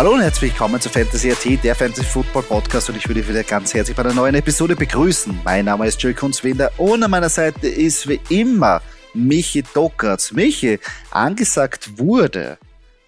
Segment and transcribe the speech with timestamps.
[0.00, 3.44] Hallo und herzlich willkommen zu Fantasy AT, der Fantasy Football Podcast und ich würde wieder
[3.44, 5.40] ganz herzlich bei einer neuen Episode begrüßen.
[5.44, 8.80] Mein Name ist Joey Kunzwinder und an meiner Seite ist wie immer
[9.12, 10.32] Michi Dockertz.
[10.32, 10.78] Michi,
[11.10, 12.56] angesagt wurde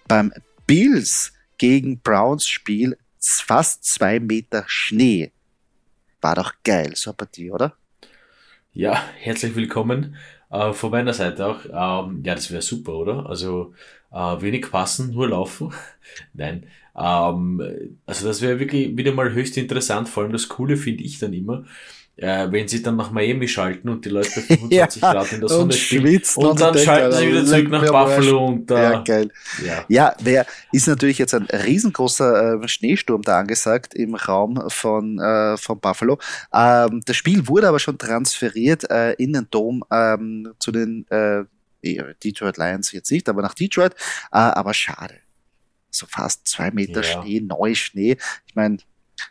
[0.07, 0.31] beim
[0.67, 5.31] Bills gegen Browns Spiel fast zwei Meter Schnee.
[6.21, 7.75] War doch geil, so eine Partie, oder?
[8.71, 10.15] Ja, herzlich willkommen
[10.53, 11.65] äh, von meiner Seite auch.
[11.65, 13.25] Ähm, ja, das wäre super, oder?
[13.27, 13.73] Also
[14.11, 15.73] äh, wenig passen, nur laufen.
[16.33, 16.67] Nein.
[16.95, 20.09] Ähm, also das wäre wirklich wieder mal höchst interessant.
[20.09, 21.65] Vor allem das Coole finde ich dann immer,
[22.15, 25.39] äh, wenn sie dann nach Miami schalten und die Leute bei 25 ja, Grad in
[25.39, 28.93] der Sonne spielen und, und dann schalten sie wieder zurück nach Buffalo und da.
[28.93, 29.31] Ja, geil.
[29.65, 35.19] Ja, ja wer ist natürlich jetzt ein riesengroßer äh, Schneesturm da angesagt im Raum von,
[35.19, 36.19] äh, von Buffalo.
[36.53, 41.43] Ähm, das Spiel wurde aber schon transferiert äh, in den Dom ähm, zu den äh,
[42.23, 43.93] Detroit Lions jetzt nicht, aber nach Detroit.
[44.31, 45.15] Äh, aber schade.
[45.89, 47.21] So fast zwei Meter ja.
[47.21, 48.17] Schnee, Neuschnee.
[48.47, 48.77] Ich meine,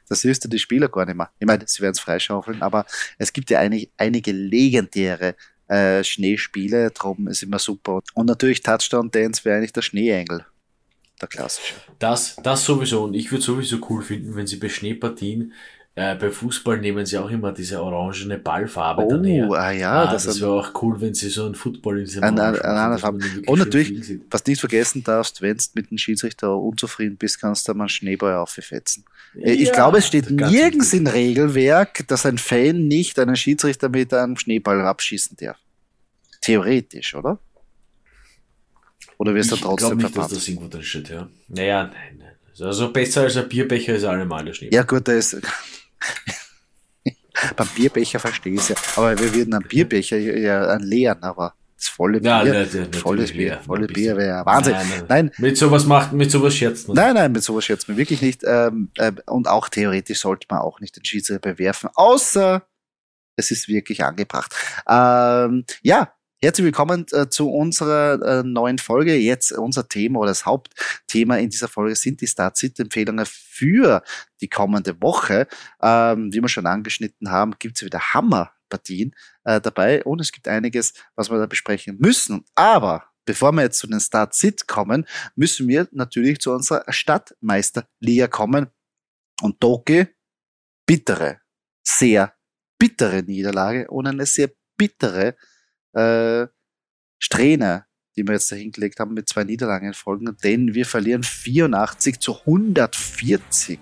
[0.09, 1.31] das hilft die Spieler gar nicht mehr.
[1.39, 2.87] Ich meine, sie werden es freischaufeln, aber
[3.19, 5.35] es gibt ja einig, einige legendäre
[5.69, 8.03] äh, Schneespiele, darum ist immer super.
[8.15, 10.45] Und natürlich Touchdown Dance wäre eigentlich der Schneeengel.
[11.21, 11.75] Der klassische.
[11.99, 13.05] Das, das sowieso.
[13.05, 15.53] Und ich würde sowieso cool finden, wenn sie bei Schneepartien
[15.95, 19.47] äh, bei Fußball nehmen sie auch immer diese orangene Ballfarbe oh, dann her.
[19.51, 22.25] Ah, ja, ah, das, das wäre auch cool, wenn sie so einen Football in diesem
[22.25, 23.23] ein, ein, ein, Farbe.
[23.47, 27.69] Und natürlich, was du nicht vergessen darfst, wenn du mit dem Schiedsrichter unzufrieden bist, kannst
[27.69, 29.05] du mal einen Schneeball auffetzen.
[29.35, 34.15] Äh, ich glaube, es steht nirgends im Regelwerk, dass ein Fan nicht einen Schiedsrichter mit
[34.15, 35.59] einem Schneeball abschießen darf.
[36.41, 37.39] Theoretisch, oder?
[39.19, 40.33] Oder wirst du trotzdem nicht, verpasst?
[40.33, 41.29] dass das irgendwo drin steht, ja.
[41.49, 42.23] Naja, nein.
[42.59, 44.77] Also besser als ein Bierbecher ist allemal der Schneeball.
[44.77, 45.37] Ja gut, da ist
[47.57, 48.77] beim Bierbecher verstehe ich es ja.
[48.97, 52.93] Aber wir würden einen Bierbecher ja einen leeren, aber das volle Bier, ja, ne, ne,
[52.93, 54.75] volles Bier, volle Bier wäre Wahnsinn.
[54.75, 56.97] Nein, nein, nein, Mit sowas macht, mit sowas scherzt man.
[56.97, 58.43] Nein, nein, mit sowas scherzt man wirklich nicht.
[58.45, 62.65] Ähm, äh, und auch theoretisch sollte man auch nicht den Schiedsrichter bewerfen, außer
[63.35, 64.55] es ist wirklich angebracht.
[64.89, 66.13] Ähm, ja,
[66.45, 69.15] Herzlich willkommen äh, zu unserer äh, neuen Folge.
[69.15, 74.03] Jetzt unser Thema oder das Hauptthema in dieser Folge sind die Start-Sit-Empfehlungen für
[74.41, 75.47] die kommende Woche.
[75.81, 79.15] Ähm, wie wir schon angeschnitten haben, gibt es wieder Hammerpartien
[79.45, 82.45] äh, dabei und es gibt einiges, was wir da besprechen müssen.
[82.57, 88.67] Aber bevor wir jetzt zu den Start-Sit kommen, müssen wir natürlich zu unserer Stadtmeisterliga kommen.
[89.43, 90.09] Und Doki,
[90.87, 91.41] bittere,
[91.87, 92.35] sehr
[92.81, 95.37] bittere Niederlage und eine sehr bittere
[95.93, 96.47] äh,
[97.19, 97.85] Strähne,
[98.17, 102.41] die wir jetzt da hingelegt haben mit zwei Niederlagen Folgen, denn wir verlieren 84 zu
[102.41, 103.79] 140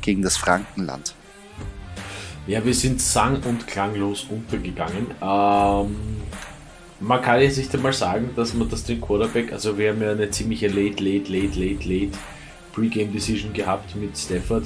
[0.00, 1.14] gegen das Frankenland.
[2.46, 5.06] Ja, wir sind sang- und klanglos untergegangen.
[5.22, 5.96] Ähm,
[7.00, 10.10] man kann jetzt nicht einmal sagen, dass man das den Quarterback, also wir haben ja
[10.10, 12.18] eine ziemliche late, late, late, late, late
[12.72, 14.64] Pre-Game Decision gehabt mit Stafford,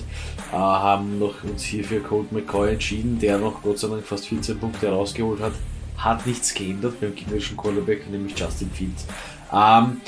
[0.52, 4.26] äh, haben noch uns hier für Colt McCoy entschieden, der noch Gott sei Dank fast
[4.28, 5.52] 14 Punkte rausgeholt hat
[5.98, 9.06] hat nichts geändert beim gegnerischen Quarterback, nämlich Justin Fields,
[9.52, 10.00] ähm,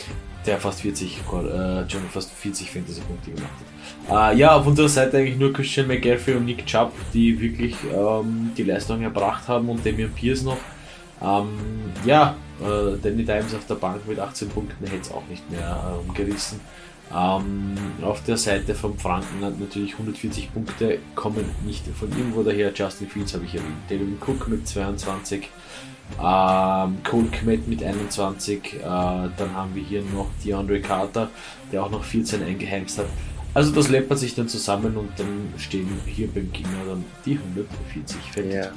[0.46, 3.52] der fast 40, äh, fast 40 Fantasy-Punkte gemacht
[4.08, 4.32] hat.
[4.34, 8.52] Äh, ja, auf unserer Seite eigentlich nur Christian McGaffrey und Nick Chubb, die wirklich ähm,
[8.56, 10.58] die Leistung erbracht haben und Damian Pierce noch.
[11.20, 11.48] Ähm,
[12.04, 16.00] ja, äh, Danny Dimes auf der Bank mit 18 Punkten hätte es auch nicht mehr
[16.06, 16.60] ähm, gerissen.
[17.14, 22.72] Ähm, auf der Seite vom Frankenland natürlich 140 Punkte kommen nicht von irgendwo daher.
[22.74, 23.76] Justin Fields habe ich erwähnt.
[23.88, 25.48] David Cook mit 22.
[26.22, 28.74] Ähm, Cole Kmet mit 21.
[28.74, 31.30] Äh, dann haben wir hier noch DeAndre Carter,
[31.72, 33.06] der auch noch 14 eingeheimst hat.
[33.54, 38.16] Also das läppert sich dann zusammen und dann stehen hier beim Gegner dann die 140
[38.32, 38.52] fertig.
[38.52, 38.72] Yeah.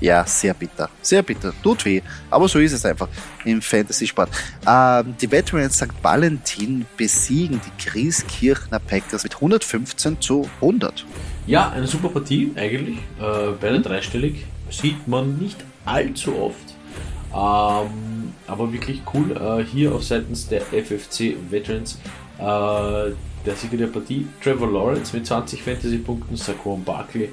[0.00, 0.88] Ja, sehr bitter.
[1.02, 1.52] Sehr bitter.
[1.62, 2.00] Tut weh.
[2.30, 3.08] Aber so ist es einfach
[3.44, 4.30] im Fantasy-Sport.
[4.66, 5.88] Ähm, die Veterans St.
[6.02, 11.04] Valentin besiegen die Grieskirchner Packers mit 115 zu 100.
[11.46, 12.96] Ja, eine super Partie eigentlich.
[13.20, 14.46] Äh, beide dreistellig.
[14.70, 16.56] Sieht man nicht allzu oft.
[17.32, 19.32] Ähm, aber wirklich cool.
[19.32, 21.98] Äh, hier auf seitens der FFC Veterans
[22.38, 23.12] äh,
[23.46, 27.30] der Sieger der Partie, Trevor Lawrence mit 20 Fantasy-Punkten, Saquon Barkley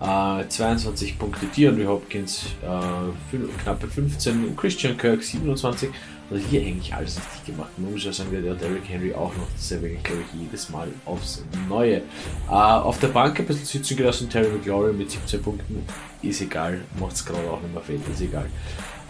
[0.00, 5.90] äh, 22 Punkte, Dion Hopkins äh, knappe 15, Christian Kirk 27.
[6.30, 7.70] Also hier eigentlich alles richtig gemacht.
[7.78, 9.48] Man muss ja sagen, der Derrick Henry auch noch.
[9.56, 12.02] Das erwähne glaube ich jedes Mal aufs Neue.
[12.48, 15.84] Äh, auf der Bank ein bisschen sitzen gelassen, Terry McLaurin mit 17 Punkten.
[16.20, 18.46] Ist egal, macht es gerade auch nicht mehr fett, ist egal.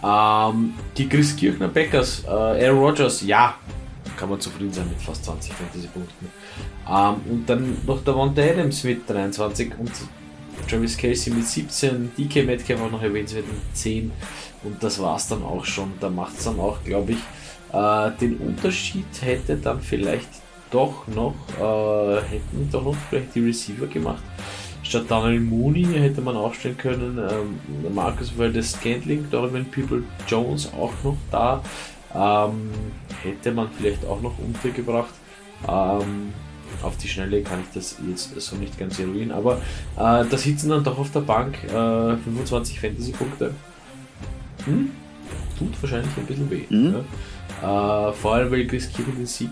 [0.01, 3.55] Ähm, die Chris Kirchner Packers, äh, Aaron Rodgers, ja,
[4.15, 6.29] kann man zufrieden sein mit fast 20 Fantasy-Punkten.
[6.87, 9.91] Ähm, und dann noch der Von Adams mit 23 und
[10.67, 14.11] Travis Casey mit 17, DK Metcalf auch noch erwähnenswert mit 10
[14.63, 15.93] und das war es dann auch schon.
[15.99, 17.19] Da macht es dann auch, glaube ich,
[17.73, 20.29] äh, den Unterschied hätte dann vielleicht
[20.71, 24.23] doch noch, äh, hätten doch noch vielleicht die Receiver gemacht.
[24.83, 30.93] Statt Daniel Mooney hätte man aufstellen können, ähm, Marcus Valdez Scantling, Donovan People Jones auch
[31.03, 31.61] noch da.
[32.15, 32.71] Ähm,
[33.21, 35.13] hätte man vielleicht auch noch untergebracht.
[35.67, 36.33] Ähm,
[36.83, 40.69] auf die Schnelle kann ich das jetzt so nicht ganz eruieren, aber äh, da sitzen
[40.69, 43.53] dann doch auf der Bank äh, 25 Fantasy-Punkte.
[44.65, 44.91] Hm?
[45.57, 46.63] Tut wahrscheinlich ein bisschen weh.
[46.69, 47.05] Mhm.
[47.61, 48.09] Ja?
[48.09, 49.51] Äh, vor allem, weil Chris Kirchen den Sieg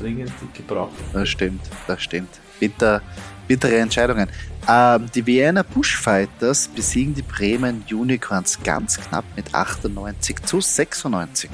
[0.00, 2.40] dringend gebraucht Das stimmt, das stimmt.
[2.58, 3.00] Bitter,
[3.46, 4.28] bittere Entscheidungen.
[4.68, 11.50] Ähm, die Vienna Bushfighters besiegen die Bremen Unicorns ganz knapp mit 98 zu 96.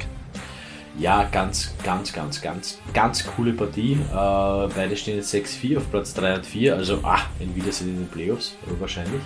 [0.99, 3.93] Ja, ganz, ganz, ganz, ganz, ganz coole Partie.
[3.93, 7.97] Äh, beide stehen jetzt 6-4 auf Platz 3 und 4, also ah, ein Wiedersehen in
[8.01, 9.23] den Playoffs, wahrscheinlich.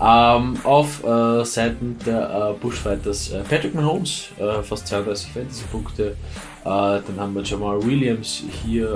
[0.00, 6.04] Ähm, auf äh, Seiten der äh, Bushfighters äh, Patrick Mahomes, äh, fast 32 Fantasy-Punkte.
[6.04, 6.14] Äh,
[6.64, 8.88] dann haben wir Jamal Williams hier,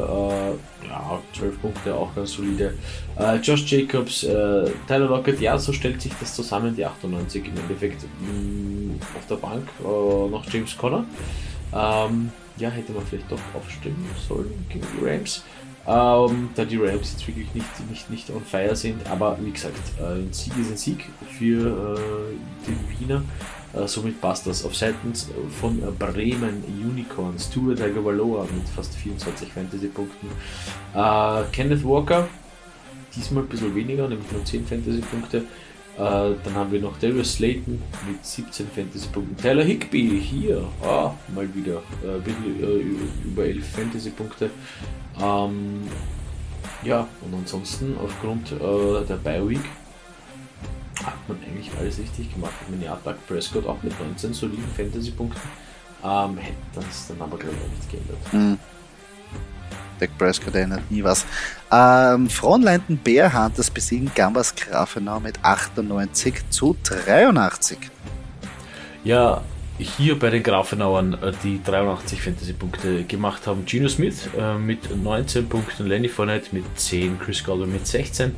[0.88, 2.74] ja, 12 Punkte, auch ganz solide.
[3.42, 8.32] Josh Jacobs, Tyler Lockett, ja, so stellt sich das zusammen, die 98 im Endeffekt mh,
[8.32, 9.68] mm, auf der Bank.
[9.82, 11.04] noch James Conner.
[11.72, 15.44] Ähm, ja, hätte man vielleicht doch aufstimmen sollen gegen die Rams.
[15.86, 19.78] Ähm, da die Rams jetzt wirklich nicht, nicht, nicht on fire sind, aber wie gesagt,
[19.98, 21.06] äh, ein Sieg ist ein Sieg
[21.38, 23.22] für äh, die Wiener.
[23.72, 24.64] Äh, somit passt das.
[24.64, 25.12] Auf Seiten
[25.60, 30.28] von Bremen Unicorns, Tua Tagovailoa mit fast 24 Fantasy-Punkten.
[30.94, 32.28] Äh, Kenneth Walker,
[33.16, 35.44] diesmal ein bisschen weniger, nämlich nur 10 Fantasy-Punkte.
[36.00, 39.36] Äh, dann haben wir noch Darius Slayton mit 17 Fantasy-Punkten.
[39.36, 44.50] Tyler Higby hier, ah, mal wieder, äh, äh, über 11 Fantasy-Punkte.
[45.20, 45.82] Ähm,
[46.82, 49.60] ja, und ansonsten aufgrund äh, der Bye-Week
[51.04, 52.54] hat man eigentlich alles richtig gemacht.
[52.70, 55.40] Mit Attack Prescott auch mit 19 soliden Fantasy-Punkten.
[56.02, 58.32] Ähm, hätte das dann aber glaube ich nicht geändert.
[58.32, 58.58] Mhm.
[60.00, 61.26] Dak Prescott erinnert nie was.
[61.70, 67.78] Ähm, Frontleinten Bear Hunters besiegen Gambas Grafenau mit 98 zu 83.
[69.04, 69.42] Ja,
[69.78, 73.64] hier bei den Grafenauern, äh, die 83 Fantasy-Punkte gemacht haben.
[73.66, 78.34] Gino Smith äh, mit 19 Punkten, Lenny Fournette mit 10, Chris Godwin mit 16.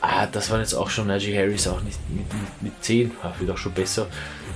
[0.00, 3.32] Ah, das waren jetzt auch schon Najee Harris auch nicht mit, mit, mit 10, ah,
[3.38, 4.06] wird auch schon besser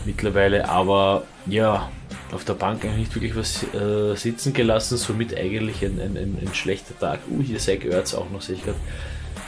[0.04, 1.88] mittlerweile, aber ja,
[2.32, 6.38] auf der Bank eigentlich nicht wirklich was äh, sitzen gelassen, somit eigentlich ein, ein, ein,
[6.40, 7.20] ein schlechter Tag.
[7.30, 8.74] Uh, hier Zach Ertz auch noch sicher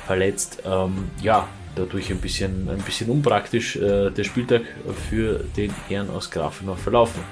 [0.06, 0.62] verletzt.
[0.64, 1.46] Ähm, ja,
[1.76, 4.62] dadurch ein bisschen, ein bisschen unpraktisch äh, der Spieltag
[5.08, 7.22] für den Herrn aus Grafenau verlaufen.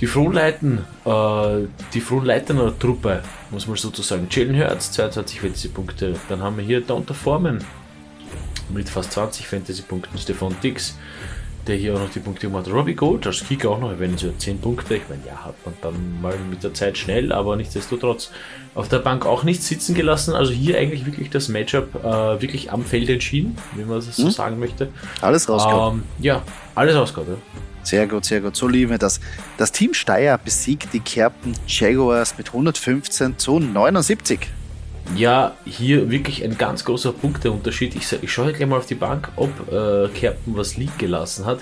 [0.00, 4.26] Die Fronleiten, äh, die Fronleitener Truppe, muss man sozusagen.
[4.30, 6.16] Jalen Hurts, 22 Fantasy-Punkte.
[6.28, 7.64] Dann haben wir hier Donta Forman
[8.70, 10.18] mit fast 20 Fantasy-Punkten.
[10.18, 10.96] Stefan Dix
[11.66, 12.72] der hier auch noch die Punkte gemacht hat.
[12.72, 14.96] Robbie Gold als Kicker auch noch, wenn so 10 Punkte.
[14.96, 18.30] Ich meine, ja, hat man dann mal mit der Zeit schnell, aber nichtsdestotrotz
[18.74, 20.34] auf der Bank auch nicht sitzen gelassen.
[20.34, 24.24] Also hier eigentlich wirklich das Matchup äh, wirklich am Feld entschieden, wie man das so
[24.24, 24.30] hm?
[24.30, 24.88] sagen möchte.
[25.20, 25.98] Alles rausgehauen.
[25.98, 26.42] Ähm, ja,
[26.74, 27.30] alles rausgehauen.
[27.30, 27.60] Ja.
[27.84, 28.56] Sehr gut, sehr gut.
[28.56, 29.20] So lieben wir das.
[29.58, 34.48] Das Team Steyr besiegt die Kerpen Jaguars mit 115 zu 79
[35.16, 37.94] ja, hier wirklich ein ganz großer Punkteunterschied.
[37.94, 41.60] Ich, ich schaue gleich mal auf die Bank, ob äh, Captain was liegen gelassen hat.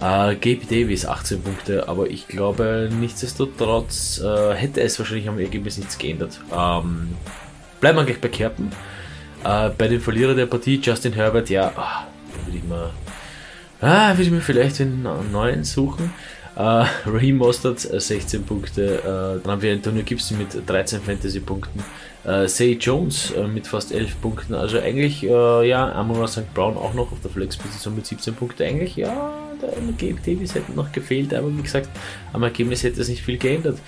[0.00, 5.78] Äh, Gabe Davis 18 Punkte, aber ich glaube nichtsdestotrotz äh, hätte es wahrscheinlich am Ergebnis
[5.78, 6.40] nichts geändert.
[6.50, 7.10] Ähm,
[7.80, 8.72] bleiben wir gleich bei Kerpen.
[9.44, 12.06] Äh, bei den Verlierer der Partie, Justin Herbert, ja, ah,
[12.44, 12.64] würde ich
[13.80, 16.12] ah, würde ich mir vielleicht einen neuen suchen.
[16.54, 21.82] Uh, Raheem Mostert 16 Punkte, uh, dann haben wir Antonio Gibson mit 13 Fantasy-Punkten,
[22.24, 24.54] äh, Say Jones äh, mit fast 11 Punkten.
[24.54, 26.52] Also eigentlich, äh, ja, Amora St.
[26.54, 28.62] Brown auch noch auf der Flex-Position mit 17 Punkten.
[28.62, 31.88] Eigentlich, ja, der Gabe Davis hätte noch gefehlt, aber wie gesagt,
[32.32, 33.78] am Ergebnis hätte es nicht viel geändert.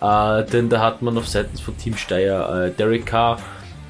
[0.00, 3.38] Äh, denn da hat man auf Seiten von Team Steyr äh, Derek Carr,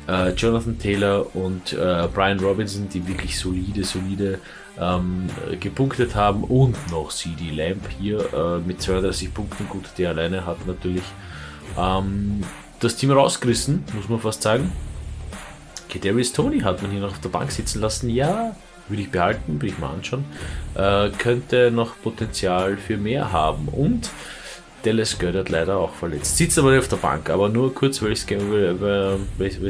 [0.09, 1.77] äh, Jonathan Taylor und
[2.15, 4.39] Brian Robinson, die wirklich solide, solide
[4.81, 5.29] ähm,
[5.61, 9.69] gepunktet haben und noch CD Lamp hier äh, mit 32 Punkten.
[9.69, 11.05] Gut, der alleine hat natürlich
[11.79, 12.43] ähm,
[12.81, 14.73] das Team rausgerissen, muss man fast sagen.
[15.89, 18.11] Kadarius Tony hat man hier noch auf der Bank sitzen lassen.
[18.11, 18.57] Ja,
[18.89, 20.25] würde ich behalten, würde ich mal anschauen.
[20.75, 23.69] Äh, könnte noch Potenzial für mehr haben.
[23.69, 24.11] Und
[24.85, 26.37] Dallas Goddard leider auch verletzt.
[26.37, 28.27] Sitzt aber nicht auf der Bank, aber nur kurz, weil ich es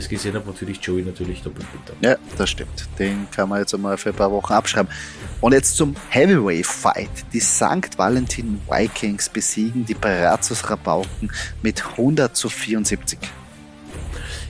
[0.09, 1.97] gesehen habe, natürlich Joey natürlich doppelt bitter.
[2.01, 2.89] Ja, das stimmt.
[2.99, 4.93] Den kann man jetzt einmal für ein paar Wochen abschreiben.
[5.41, 7.11] Und jetzt zum Heavyweight Fight.
[7.33, 7.97] Die St.
[7.97, 11.31] Valentin Vikings besiegen die Brazos Rabauken
[11.63, 13.19] mit 100 zu 74.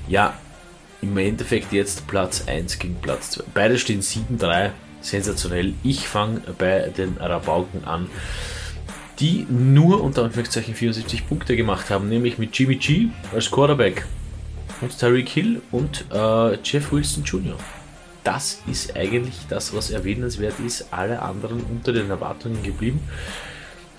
[0.08, 0.34] Ja,
[1.02, 3.44] im Endeffekt jetzt Platz 1 gegen Platz 2.
[3.52, 4.70] Beide stehen 7-3.
[5.02, 5.74] Sensationell.
[5.82, 8.08] Ich fange bei den Rabauken an
[9.20, 14.06] die nur unter Anführungszeichen 74 Punkte gemacht haben, nämlich mit Jimmy G als Quarterback
[14.80, 17.56] und Tyreek Hill und äh, Jeff Wilson Jr.
[18.24, 20.86] Das ist eigentlich das, was erwähnenswert ist.
[20.90, 23.00] Alle anderen unter den Erwartungen geblieben.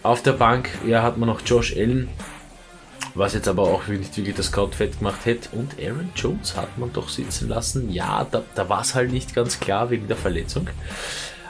[0.02, 2.10] Auf der Bank ja, hat man noch Josh Allen,
[3.14, 5.50] was jetzt aber auch nicht wirklich das Kraut fett gemacht hätte.
[5.52, 7.92] Und Aaron Jones hat man doch sitzen lassen.
[7.92, 10.70] Ja, da, da war es halt nicht ganz klar wegen der Verletzung.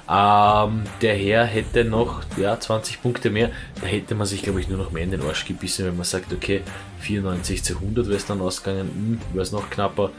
[0.07, 3.51] Ähm, der Herr hätte noch ja, 20 Punkte mehr.
[3.81, 6.05] Da hätte man sich, glaube ich, nur noch mehr in den Arsch gebissen, wenn man
[6.05, 6.61] sagt, okay,
[6.99, 10.11] 94 zu 100 wäre es dann ausgegangen, hm, wäre es noch knapper.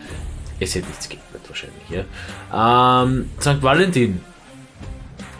[0.59, 1.85] Es hätte nichts geändert wahrscheinlich.
[1.91, 3.03] Ja.
[3.03, 3.63] Ähm, St.
[3.63, 4.21] Valentin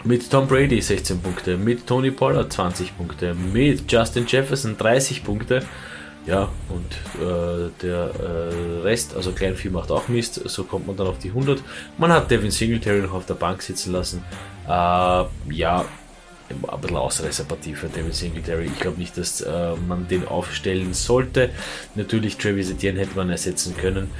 [0.03, 5.65] mit Tom Brady 16 Punkte, mit Tony Pollard 20 Punkte, mit Justin Jefferson 30 Punkte.
[6.27, 11.07] Ja, und äh, der äh, Rest, also Kleinvieh macht auch Mist, so kommt man dann
[11.07, 11.63] auf die 100.
[11.97, 14.21] Man hat Devin Singletary noch auf der Bank sitzen lassen.
[14.65, 15.85] Äh, ja,
[16.49, 18.65] ein bisschen Ausreißerpartie für Devin Singletary.
[18.65, 21.49] Ich glaube nicht, dass äh, man den aufstellen sollte.
[21.95, 24.11] Natürlich, Travis Etienne hätte man ersetzen können.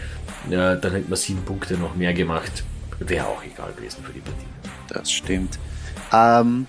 [0.50, 2.64] dann hätte man sieben Punkte noch mehr gemacht.
[3.00, 4.46] Wäre auch egal gewesen für die Partie.
[4.88, 5.60] Das stimmt.
[6.14, 6.68] Ähm,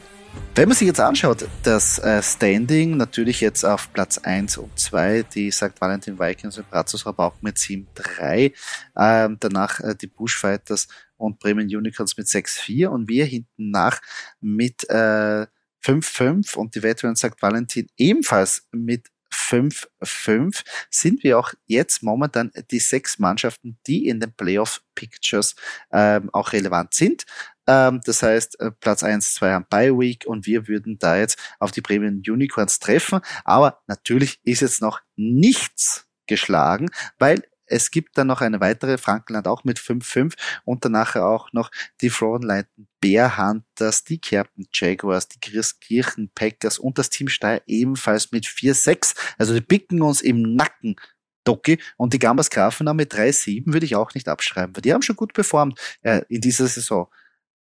[0.55, 5.23] wenn man sich jetzt anschaut, das äh, Standing natürlich jetzt auf Platz 1 und 2,
[5.23, 5.81] die St.
[5.81, 8.53] Valentin Vikings und Brazos Rabauch mit 7-3,
[8.97, 14.01] ähm, danach äh, die Bushfighters und Bremen Unicorns mit 6-4 und wir hinten nach
[14.41, 15.47] mit äh,
[15.85, 17.41] 5-5 und die Veteran St.
[17.41, 24.33] Valentin ebenfalls mit 5-5 sind wir auch jetzt momentan die sechs Mannschaften, die in den
[24.33, 25.55] Playoff Pictures
[25.93, 27.25] ähm, auch relevant sind.
[27.67, 31.39] Ähm, das heißt, äh, Platz 1, 2 haben Bye Week und wir würden da jetzt
[31.59, 33.21] auf die Premium Unicorns treffen.
[33.45, 39.47] Aber natürlich ist jetzt noch nichts geschlagen, weil es gibt dann noch eine weitere, Frankenland
[39.47, 40.35] auch mit 5-5
[40.65, 41.71] und danach auch noch
[42.01, 48.33] die Frauenleiten Bear Hunters, die Kerpen Jaguars, die Christkirchen Packers und das Team Steyr ebenfalls
[48.33, 49.17] mit 4-6.
[49.39, 50.97] Also die picken uns im Nacken
[51.45, 55.03] Doki und die Gambas Grafenau mit 3-7 würde ich auch nicht abschreiben, weil die haben
[55.03, 57.09] schon gut performt äh, in dieser Saison.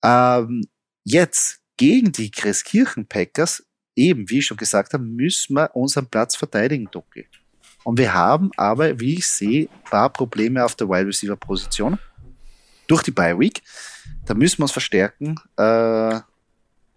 [0.03, 0.63] Ähm,
[1.05, 6.35] jetzt gegen die Christkirchen Packers, eben wie ich schon gesagt habe, müssen wir unseren Platz
[6.35, 7.29] verteidigen, Doki.
[7.87, 12.01] Und wir haben aber, wie ich sehe, ein paar Probleme auf der Wide Receiver Position.
[12.89, 13.63] Durch die Bye Week.
[14.25, 15.37] Da müssen wir uns verstärken.
[15.57, 16.19] Äh,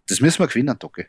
[0.07, 1.05] das müssen wir gewinnen, Doki.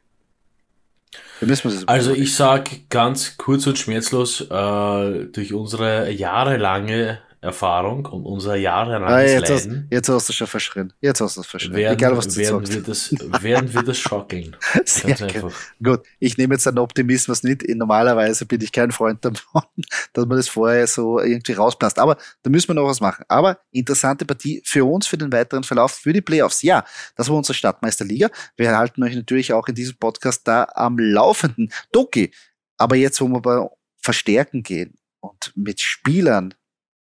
[1.87, 9.11] Also ich sage ganz kurz und schmerzlos, äh, durch unsere jahrelange Erfahrung und unser jahrelanges
[9.11, 9.83] ah, jetzt Leiden.
[9.85, 10.93] Hast, jetzt hast du schon verschrien.
[11.01, 11.75] Jetzt hast du es verschrien.
[11.75, 12.69] Werden, Egal, was du werden.
[12.69, 14.57] Wir das, werden wir das schockeln.
[14.85, 15.51] Sehr einfach.
[15.83, 17.67] Gut, ich nehme jetzt einen Optimismus nicht.
[17.67, 19.63] Normalerweise bin ich kein Freund davon,
[20.13, 21.99] dass man das vorher so irgendwie rauspasst.
[21.99, 23.25] Aber da müssen wir noch was machen.
[23.29, 26.61] Aber interessante Partie für uns, für den weiteren Verlauf, für die Playoffs.
[26.61, 26.85] Ja,
[27.17, 28.29] das war unsere Stadtmeisterliga.
[28.57, 31.73] Wir halten euch natürlich auch in diesem Podcast da am Laufenden.
[31.91, 32.33] Doki,
[32.77, 33.67] aber jetzt, wo wir bei
[33.97, 36.55] Verstärken gehen und mit Spielern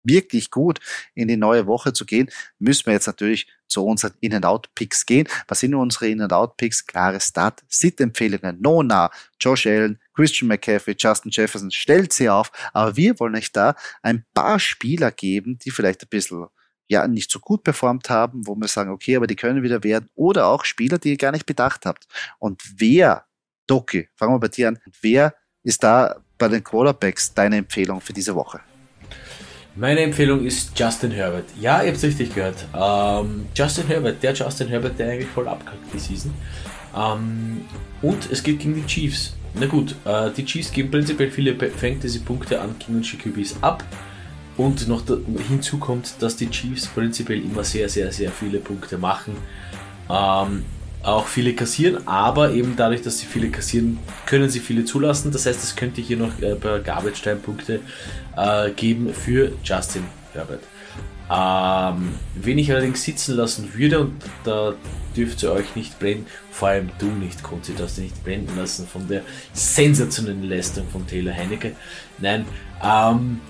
[0.08, 0.80] wirklich gut
[1.14, 5.28] in die neue Woche zu gehen, müssen wir jetzt natürlich zu unseren In-and-Out-Picks gehen.
[5.46, 6.86] Was sind unsere In-and-Out-Picks?
[6.86, 12.50] Klare Start, Sit-Empfehlungen, Nona, Josh Allen, Christian McCaffrey, Justin Jefferson, stellt sie auf.
[12.72, 16.46] Aber wir wollen euch da ein paar Spieler geben, die vielleicht ein bisschen
[16.88, 20.08] ja nicht so gut performt haben, wo wir sagen, okay, aber die können wieder werden.
[20.14, 22.06] Oder auch Spieler, die ihr gar nicht bedacht habt.
[22.38, 23.26] Und wer,
[23.66, 28.14] Doki, fangen wir bei dir an, wer ist da bei den Quarterbacks deine Empfehlung für
[28.14, 28.60] diese Woche?
[29.78, 31.44] Meine Empfehlung ist Justin Herbert.
[31.60, 32.66] Ja, ihr habt es richtig gehört.
[32.74, 36.34] Ähm, Justin Herbert, der Justin Herbert, der eigentlich voll abkackt die Season.
[36.96, 37.60] Ähm,
[38.02, 39.36] und es geht gegen die Chiefs.
[39.54, 43.84] Na gut, äh, die Chiefs geben prinzipiell viele Fantasy-Punkte an gegnerische QBs ab.
[44.56, 45.04] Und noch
[45.48, 49.36] hinzu kommt, dass die Chiefs prinzipiell immer sehr, sehr, sehr viele Punkte machen.
[50.10, 50.64] Ähm,
[51.02, 55.30] auch viele kassieren, aber eben dadurch, dass sie viele kassieren, können sie viele zulassen.
[55.30, 57.80] Das heißt, es könnte hier noch äh, ein paar Garbage-Time-Punkte
[58.36, 60.62] äh, geben für Justin Herbert.
[61.30, 64.14] Ähm, wen ich allerdings sitzen lassen würde, und
[64.44, 64.74] da
[65.14, 68.86] dürft ihr euch nicht brennen, vor allem du nicht, Kunzi, darfst du nicht blenden lassen
[68.86, 71.72] von der sensationellen Leistung von Taylor Heinecke.
[72.18, 72.46] Nein,
[72.82, 73.40] ähm,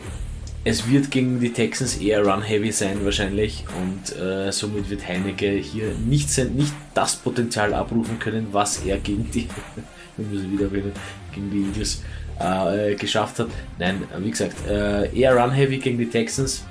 [0.65, 5.95] es wird gegen die Texans eher run-heavy sein wahrscheinlich und äh, somit wird Heinecke hier
[5.95, 9.49] nicht, sein, nicht das Potenzial abrufen können, was er gegen die,
[10.17, 10.93] wir müssen wieder erwähnen,
[11.33, 12.03] gegen die Eagles
[12.41, 13.49] äh, geschafft hat.
[13.79, 16.65] Nein, wie gesagt, äh, eher run-heavy gegen die Texans.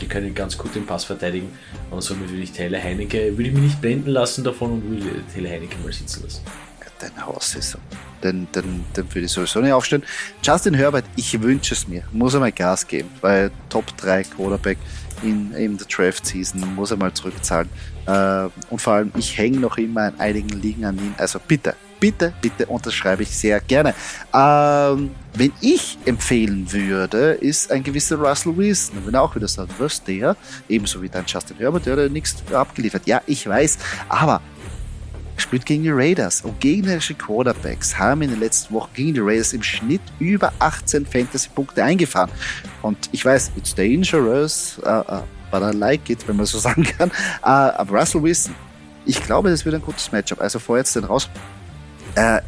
[0.00, 1.50] Die können ganz gut den Pass verteidigen
[1.90, 5.22] und somit würde ich Taylor Heinecke, würde ich mich nicht blenden lassen davon und würde
[5.34, 6.40] Taylor Heinecke mal sitzen lassen.
[7.24, 7.78] Haus ist so.
[8.22, 10.04] Den, den, den würde ich sowieso nicht aufstellen.
[10.42, 12.04] Justin Herbert, ich wünsche es mir.
[12.12, 14.78] Muss er mal Gas geben, weil Top 3 Quarterback
[15.22, 17.68] in, in der Draft Season muss er mal zurückzahlen.
[18.06, 21.14] Äh, und vor allem, ich hänge noch immer in einigen Ligen an ihn.
[21.18, 23.94] Also bitte, bitte, bitte unterschreibe ich sehr gerne.
[24.34, 28.98] Ähm, wenn ich empfehlen würde, ist ein gewisser Russell Wilson.
[29.04, 30.36] Wenn er auch wieder sagt, was der,
[30.68, 33.06] ebenso wie dein Justin Herbert, der hat nichts abgeliefert.
[33.06, 33.78] Ja, ich weiß,
[34.08, 34.42] aber
[35.42, 39.52] spielt gegen die Raiders und gegnerische Quarterbacks haben in den letzten Wochen gegen die Raiders
[39.52, 42.30] im Schnitt über 18 Fantasy-Punkte eingefahren.
[42.80, 46.84] Und ich weiß, it's dangerous, uh, uh, but I like it, wenn man so sagen
[46.84, 47.10] kann.
[47.42, 48.54] Uh, aber Russell Wilson,
[49.04, 50.40] ich glaube, das wird ein gutes Matchup.
[50.40, 51.28] Also vorher den raus.
[52.14, 52.40] Äh,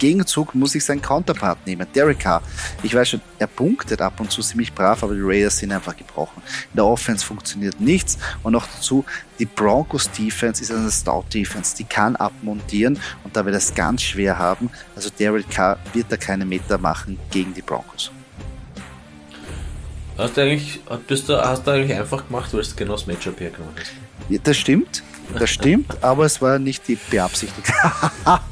[0.00, 2.42] Gegenzug muss ich seinen Counterpart nehmen, Derek Carr.
[2.82, 5.96] Ich weiß schon, er punktet ab und zu ziemlich brav, aber die Raiders sind einfach
[5.96, 6.42] gebrochen.
[6.72, 9.04] In der Offense funktioniert nichts und noch dazu,
[9.38, 14.02] die Broncos Defense ist eine Stout Defense, die kann abmontieren und da wird es ganz
[14.02, 14.70] schwer haben.
[14.96, 18.10] Also Derek Carr wird da keine Meter machen gegen die Broncos.
[20.18, 23.38] Hast du eigentlich, bist du, hast du eigentlich einfach gemacht, weil du genau das Matchup
[23.40, 23.92] hergenommen hast?
[24.28, 25.02] Ja, das stimmt,
[25.38, 27.72] das stimmt, aber es war nicht die beabsichtigte.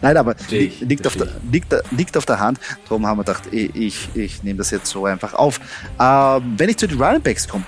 [0.00, 2.58] Nein, aber ich, liegt, auf der, liegt, liegt, auf der Hand.
[2.84, 5.60] Darum haben wir gedacht, ich, ich, ich nehme das jetzt so einfach auf.
[6.00, 7.64] Ähm, wenn ich zu den Running Backs komme,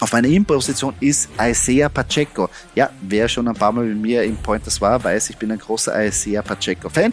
[0.00, 2.48] auf meiner In-Position ist Isaiah Pacheco.
[2.74, 5.58] Ja, wer schon ein paar Mal mit mir im Pointers war, weiß, ich bin ein
[5.58, 7.12] großer Isaiah Pacheco-Fan.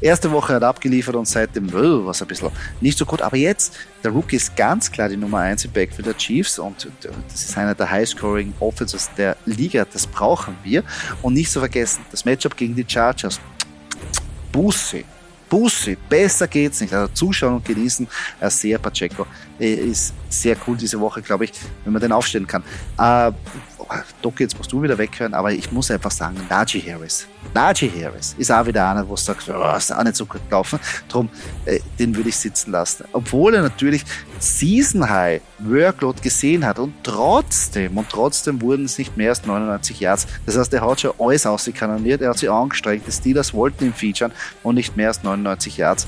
[0.00, 3.20] Erste Woche hat er abgeliefert und seitdem oh, war es ein bisschen nicht so gut.
[3.20, 6.88] Aber jetzt, der Rookie ist ganz klar die Nummer 1 im Backfield der Chiefs und
[7.28, 9.86] das ist einer der High-Scoring Offenses der Liga.
[9.90, 10.82] Das brauchen wir.
[11.22, 13.40] Und nicht zu vergessen, das Matchup gegen die Chargers.
[14.52, 15.04] Busse.
[15.48, 16.94] Busse, besser geht's nicht.
[16.94, 18.06] Also zuschauen und genießen.
[18.48, 19.26] Sehr Pacheco
[19.60, 21.52] ist sehr cool diese Woche, glaube ich,
[21.84, 22.62] wenn man den aufstellen kann.
[22.98, 23.32] Äh,
[24.22, 27.26] Doc, jetzt musst du wieder weghören, aber ich muss einfach sagen, Najee Harris.
[27.54, 30.40] Najee Harris ist auch wieder einer, wo du sagst, oh, ist auch nicht so gut
[30.48, 30.78] gelaufen.
[31.08, 31.28] Drum,
[31.64, 33.04] äh, den würde ich sitzen lassen.
[33.12, 34.04] Obwohl er natürlich
[34.38, 39.98] Season High Workload gesehen hat und trotzdem, und trotzdem wurden es nicht mehr als 99
[39.98, 40.26] Yards.
[40.46, 43.94] Das heißt, er hat schon alles ausgekanoniert, er hat sich angestrengt, die Steelers wollten ihn
[43.94, 46.06] featuren und nicht mehr als 99 Yards.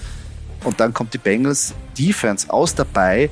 [0.64, 3.30] Und dann kommt die Bengals Defense aus dabei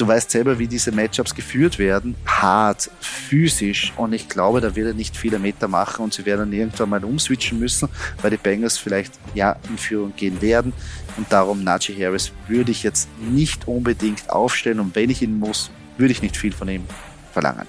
[0.00, 2.14] du weißt selber, wie diese Matchups geführt werden.
[2.26, 3.92] Hart, physisch.
[3.96, 7.04] Und ich glaube, da wird er nicht viele Meter machen und sie werden irgendwann mal
[7.04, 7.88] umswitchen müssen,
[8.22, 10.72] weil die Bengals vielleicht ja in Führung gehen werden.
[11.16, 14.80] Und darum Najee Harris würde ich jetzt nicht unbedingt aufstellen.
[14.80, 16.84] Und wenn ich ihn muss, würde ich nicht viel von ihm
[17.32, 17.66] verlangen.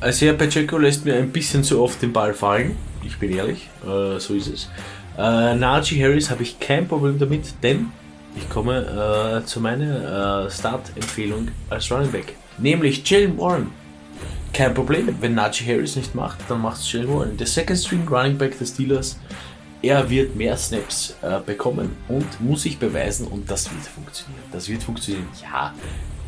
[0.00, 2.76] Also Herr Pacheco lässt mir ein bisschen zu oft den Ball fallen.
[3.04, 4.68] Ich bin ehrlich, äh, so ist es.
[5.18, 7.90] Äh, Najee Harris habe ich kein Problem damit, denn
[8.34, 12.34] ich komme äh, zu meiner äh, Start-Empfehlung als Running Back.
[12.58, 13.70] Nämlich Jalen Warren.
[14.52, 17.36] Kein Problem, wenn Najee Harris nicht macht, dann macht es Jalen Warren.
[17.36, 19.18] Der Second String Running Back des Steelers.
[19.82, 24.44] Er wird mehr Snaps äh, bekommen und muss sich beweisen und das wird funktionieren.
[24.52, 25.26] Das wird funktionieren.
[25.42, 25.74] Ja,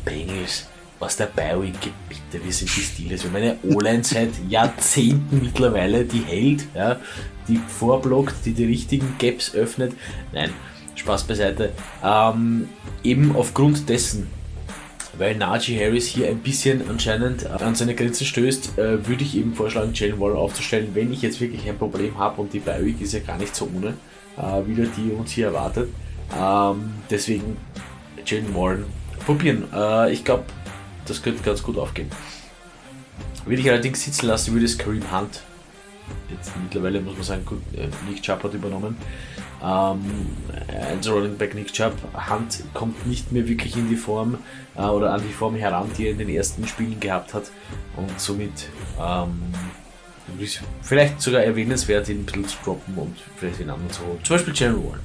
[0.03, 0.67] Bengals
[0.99, 1.73] aus der Bi-Week,
[2.09, 3.23] bitte, wir sind die Steelers.
[3.23, 6.97] Wir haben eine O-Line seit Jahrzehnten mittlerweile, die hält, ja,
[7.47, 9.93] die vorblockt, die die richtigen Gaps öffnet.
[10.33, 10.51] Nein,
[10.95, 11.71] Spaß beiseite.
[12.03, 12.69] Ähm,
[13.03, 14.27] eben aufgrund dessen,
[15.17, 19.53] weil Najee Harris hier ein bisschen anscheinend an seine Grenzen stößt, äh, würde ich eben
[19.53, 23.13] vorschlagen, Jalen Waller aufzustellen, wenn ich jetzt wirklich ein Problem habe und die Bi-Week ist
[23.13, 23.93] ja gar nicht so ohne,
[24.37, 25.89] äh, wieder die uns hier erwartet.
[26.37, 27.57] Ähm, deswegen
[28.25, 28.85] Jalen Warren
[29.25, 29.65] probieren.
[29.73, 30.45] Äh, ich glaube,
[31.05, 32.09] das könnte ganz gut aufgehen.
[33.45, 35.41] Würde ich allerdings sitzen lassen, würde es Kareem Hunt.
[36.29, 38.97] Jetzt mittlerweile muss man sagen, gut, äh, Nick Chubb hat übernommen.
[39.63, 39.99] Ähm,
[40.89, 44.37] also Running Back Nick Chubb, Hand kommt nicht mehr wirklich in die Form
[44.75, 47.51] äh, oder an die Form heran, die er in den ersten Spielen gehabt hat
[47.95, 49.33] und somit ähm,
[50.81, 54.19] vielleicht sogar erwähnenswert, ihn ein bisschen zu droppen und vielleicht den anderen zu holen.
[54.23, 54.99] Zum Beispiel Jerry Warren.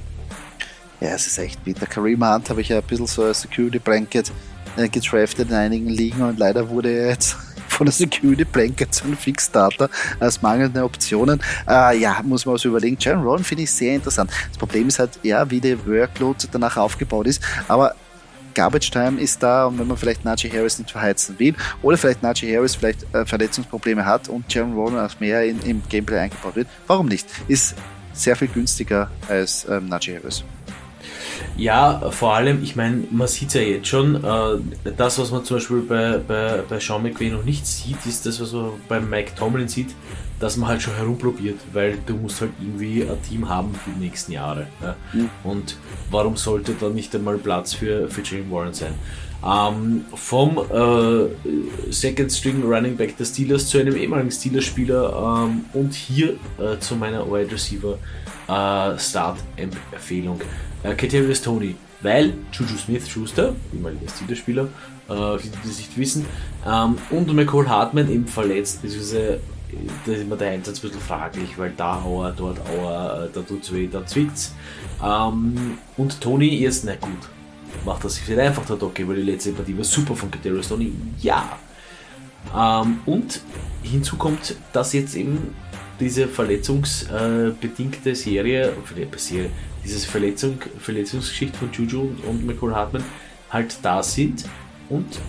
[0.99, 1.85] Ja, es ist echt bitter.
[1.85, 4.31] Kareem Hunt habe ich ja ein bisschen so als Security Blanket
[4.77, 7.37] äh, getraftet in einigen Ligen und leider wurde er jetzt
[7.81, 9.89] von der Security Blanket zu einem Fixstarter
[10.19, 11.41] als mangelnde Optionen.
[11.67, 12.95] Äh, ja, muss man was überlegen.
[12.99, 14.29] Jaron Ron finde ich sehr interessant.
[14.49, 17.95] Das Problem ist halt, ja, wie der Workload danach aufgebaut ist, aber
[18.53, 22.21] Garbage Time ist da und wenn man vielleicht Najee Harris nicht verheizen will oder vielleicht
[22.21, 26.55] Najee Harris vielleicht äh, Verletzungsprobleme hat und Jaron Warren als mehr in, im Gameplay eingebaut
[26.55, 27.25] wird, warum nicht?
[27.47, 27.73] Ist
[28.13, 30.43] sehr viel günstiger als ähm, Najee Harris.
[31.57, 35.43] Ja, vor allem, ich meine, man sieht es ja jetzt schon, äh, das, was man
[35.43, 38.99] zum Beispiel bei, bei, bei Sean McVay noch nicht sieht, ist das, was man bei
[38.99, 39.89] Mike Tomlin sieht,
[40.39, 43.99] dass man halt schon herumprobiert, weil du musst halt irgendwie ein Team haben für die
[43.99, 44.67] nächsten Jahre.
[44.81, 44.95] Ja?
[45.13, 45.29] Mhm.
[45.43, 45.77] Und
[46.09, 48.93] warum sollte da nicht einmal Platz für, für Jalen Warren sein?
[49.43, 55.93] Ähm, vom äh, Second String Running Back der Steelers zu einem ehemaligen Steelers-Spieler ähm, und
[55.93, 57.97] hier äh, zu meiner Wide Receiver
[58.47, 60.41] äh, Start-Empfehlung.
[60.83, 66.25] Äh, Katarius Tony, weil Juju Smith-Schuster, ehemaliger Steelers-Spieler, äh, die das nicht wissen,
[66.65, 69.39] ähm, und McCall Hartman eben verletzt, beziehungsweise
[70.05, 73.41] da ist immer der Einsatz ein bisschen fraglich, weil da Auer, dort Auer, äh, da
[73.41, 74.53] tut's weh, da zwickt's.
[75.03, 77.29] Ähm, und Tony ist, na gut,
[77.85, 80.91] macht das sich einfach der Docke, weil die letzte Partie war super von Kadarius Tony,
[81.21, 81.57] ja.
[82.55, 83.41] Ähm, und
[83.83, 85.55] hinzu kommt, dass jetzt eben
[85.99, 88.73] diese verletzungsbedingte Serie,
[89.17, 89.49] Serie
[89.83, 93.03] diese Verletzung, Verletzungsgeschichte von Juju und McCall Hartman
[93.49, 94.45] halt da sind
[94.89, 95.19] und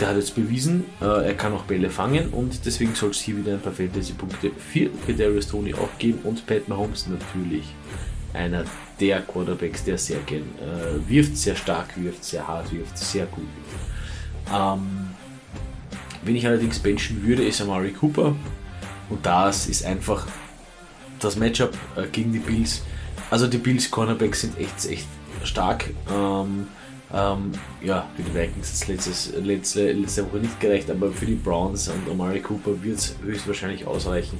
[0.00, 3.38] der hat jetzt bewiesen, äh, er kann auch Bälle fangen und deswegen soll es hier
[3.38, 7.64] wieder ein paar Fantasy-Punkte für Darius Tony auch geben und Pat Mahomes natürlich
[8.34, 8.64] einer
[9.00, 13.44] der Quarterbacks, der sehr gern äh, wirft, sehr stark wirft, sehr hart wirft, sehr gut
[13.44, 14.54] wirft.
[14.54, 15.10] Ähm,
[16.22, 18.34] wenn ich allerdings benchen würde, ist Amari Cooper
[19.08, 20.26] und das ist einfach
[21.20, 22.82] das Matchup äh, gegen die Bills.
[23.30, 25.06] Also die Bills Cornerbacks sind echt, echt
[25.44, 25.90] stark.
[26.10, 26.68] Ähm,
[27.12, 27.52] ähm,
[27.82, 31.88] ja, für die Vikings ist letztes, letzte, letzte Woche nicht gerecht, aber für die Browns
[31.88, 34.38] und Amari Cooper wird es höchstwahrscheinlich ausreichen.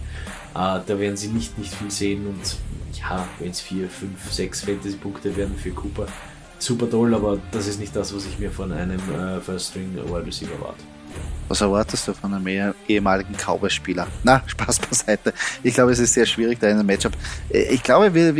[0.54, 2.56] Äh, da werden sie nicht, nicht viel sehen und
[2.98, 6.06] ja, wenn es 4, 5, 6 Fantasy-Punkte werden für Cooper,
[6.58, 9.94] super toll, aber das ist nicht das, was ich mir von einem äh, First String
[9.94, 10.82] Wide Receiver erwarte.
[11.48, 14.06] Was erwartest du von einem ehemaligen Cowboy-Spieler?
[14.24, 15.32] Na, Spaß beiseite.
[15.62, 17.12] Ich glaube, es ist sehr schwierig da in einem Matchup.
[17.50, 18.34] Äh, ich glaube, wir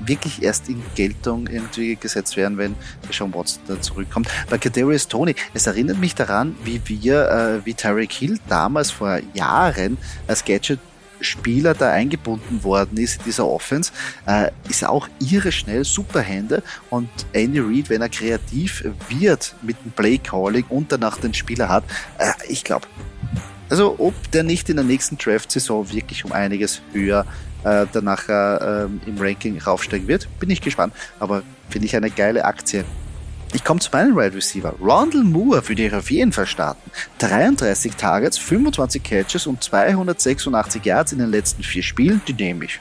[0.00, 2.74] wirklich erst in Geltung irgendwie gesetzt werden, wenn
[3.10, 4.28] Sean Watson da zurückkommt.
[4.50, 9.20] Bei Kadarius Tony, es erinnert mich daran, wie wir, äh, wie Tyreek Hill damals vor
[9.32, 9.96] Jahren
[10.26, 10.80] als Gadget
[11.20, 13.92] Spieler da eingebunden worden ist in dieser Offense,
[14.26, 19.76] äh, ist auch irre schnell, super Hände und Andy Reid, wenn er kreativ wird mit
[19.84, 21.84] dem Play Calling und danach den Spieler hat,
[22.18, 22.86] äh, ich glaube,
[23.70, 27.26] also ob der nicht in der nächsten Draft-Saison wirklich um einiges höher
[27.64, 32.44] äh, danach äh, im Ranking raufsteigen wird, bin ich gespannt, aber finde ich eine geile
[32.44, 32.84] Aktie.
[33.54, 34.74] Ich komme zu meinem Wide Receiver.
[34.80, 36.90] Rondell Moore für die auf jeden Fall starten.
[37.20, 42.20] 33 Targets, 25 Catches und 286 Yards in den letzten vier Spielen.
[42.26, 42.80] Die nehme ich.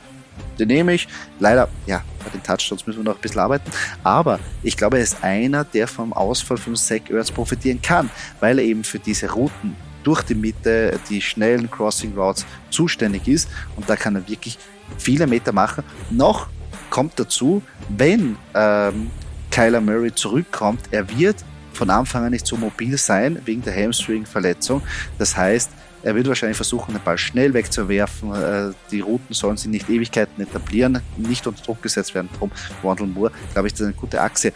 [0.57, 1.07] Die nehme ich.
[1.39, 3.69] Leider, ja, bei den Touchdowns müssen wir noch ein bisschen arbeiten.
[4.03, 8.09] Aber ich glaube, er ist einer, der vom Ausfall von Zach Ertz profitieren kann,
[8.39, 13.47] weil er eben für diese Routen durch die Mitte, die schnellen Crossing Routes zuständig ist.
[13.75, 14.57] Und da kann er wirklich
[14.97, 15.83] viele Meter machen.
[16.09, 16.47] Noch
[16.89, 19.11] kommt dazu, wenn ähm,
[19.53, 21.35] Kyler Murray zurückkommt, er wird
[21.73, 24.81] von Anfang an nicht so mobil sein wegen der Hamstring-Verletzung.
[25.19, 25.69] Das heißt,
[26.01, 28.33] er wird wahrscheinlich versuchen, den Ball schnell wegzuwerfen.
[28.33, 32.29] Äh, die Routen sollen sich nicht Ewigkeiten etablieren, nicht unter Druck gesetzt werden.
[32.39, 32.49] Drum
[32.81, 34.53] Wandel Moore, glaube ich, das ist eine gute Achse.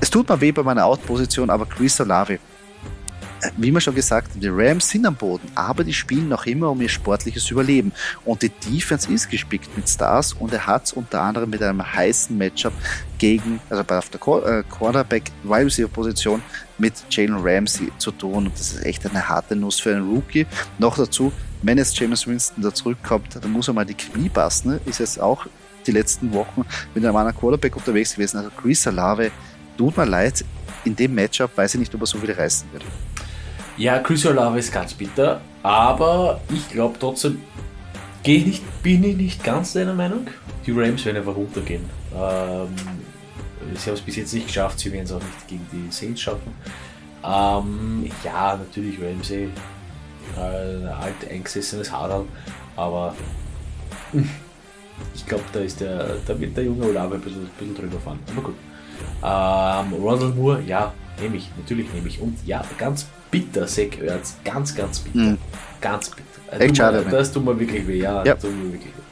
[0.00, 2.38] Es tut mir weh bei meiner Out-Position, aber Chris Olave
[3.56, 6.70] wie man schon gesagt hat, die Rams sind am Boden, aber die spielen noch immer
[6.70, 7.92] um ihr sportliches Überleben.
[8.24, 11.82] Und die Defense ist gespickt mit Stars und er hat es unter anderem mit einem
[11.82, 12.72] heißen Matchup
[13.18, 16.42] gegen, also auf der äh, Quarterback Wide Receiver Position
[16.78, 18.46] mit Jalen Ramsey zu tun.
[18.46, 20.46] Und das ist echt eine harte Nuss für einen Rookie.
[20.78, 24.80] Noch dazu, wenn jetzt James Winston da zurückkommt, dann muss er mal die Knie passen.
[24.84, 25.46] Ist jetzt auch
[25.86, 28.38] die letzten Wochen mit einem anderen Quarterback unterwegs gewesen.
[28.38, 29.30] Also Chris Alave,
[29.76, 30.44] tut mir leid,
[30.84, 32.84] in dem Matchup weiß ich nicht, ob er so viel reißen wird.
[33.76, 37.42] Ja, Chris Olave ist ganz bitter, aber ich glaube trotzdem,
[38.22, 40.28] ich nicht, bin ich nicht ganz deiner Meinung.
[40.64, 41.84] Die Rams werden einfach runtergehen.
[42.14, 42.68] Ähm,
[43.74, 46.20] sie haben es bis jetzt nicht geschafft, sie werden es auch nicht gegen die Saints
[46.20, 46.54] schaffen.
[47.24, 49.48] Ähm, ja, natürlich Ramsey,
[50.36, 52.26] äh, ein alt eingesessenes Hadal,
[52.76, 53.14] aber
[55.14, 57.98] ich glaube, da ist der, da wird der junge Olave ein bisschen, ein bisschen drüber
[57.98, 58.20] fahren.
[58.30, 58.54] Aber gut.
[59.20, 62.20] Ähm, Ronald Moore, ja, nehme ich, natürlich nehme ich.
[62.20, 63.06] Und ja, ganz
[63.40, 63.66] bitter,
[64.06, 64.36] Ertz.
[64.44, 65.18] Ganz, ganz bitter.
[65.18, 65.38] Mhm.
[65.80, 66.22] Ganz bitter.
[66.50, 67.06] Also, Echt schade.
[67.10, 68.24] Das tut mir wirklich weh, ja.
[68.24, 68.34] ja.
[68.34, 69.02] Das tut mir wirklich weh.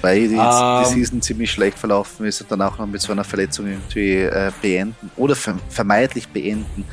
[0.00, 0.94] Weil die, um, die ähm.
[0.94, 4.52] Season ziemlich schlecht verlaufen ist und dann auch noch mit so einer Verletzung irgendwie äh,
[4.62, 6.84] beenden oder vermeidlich beenden,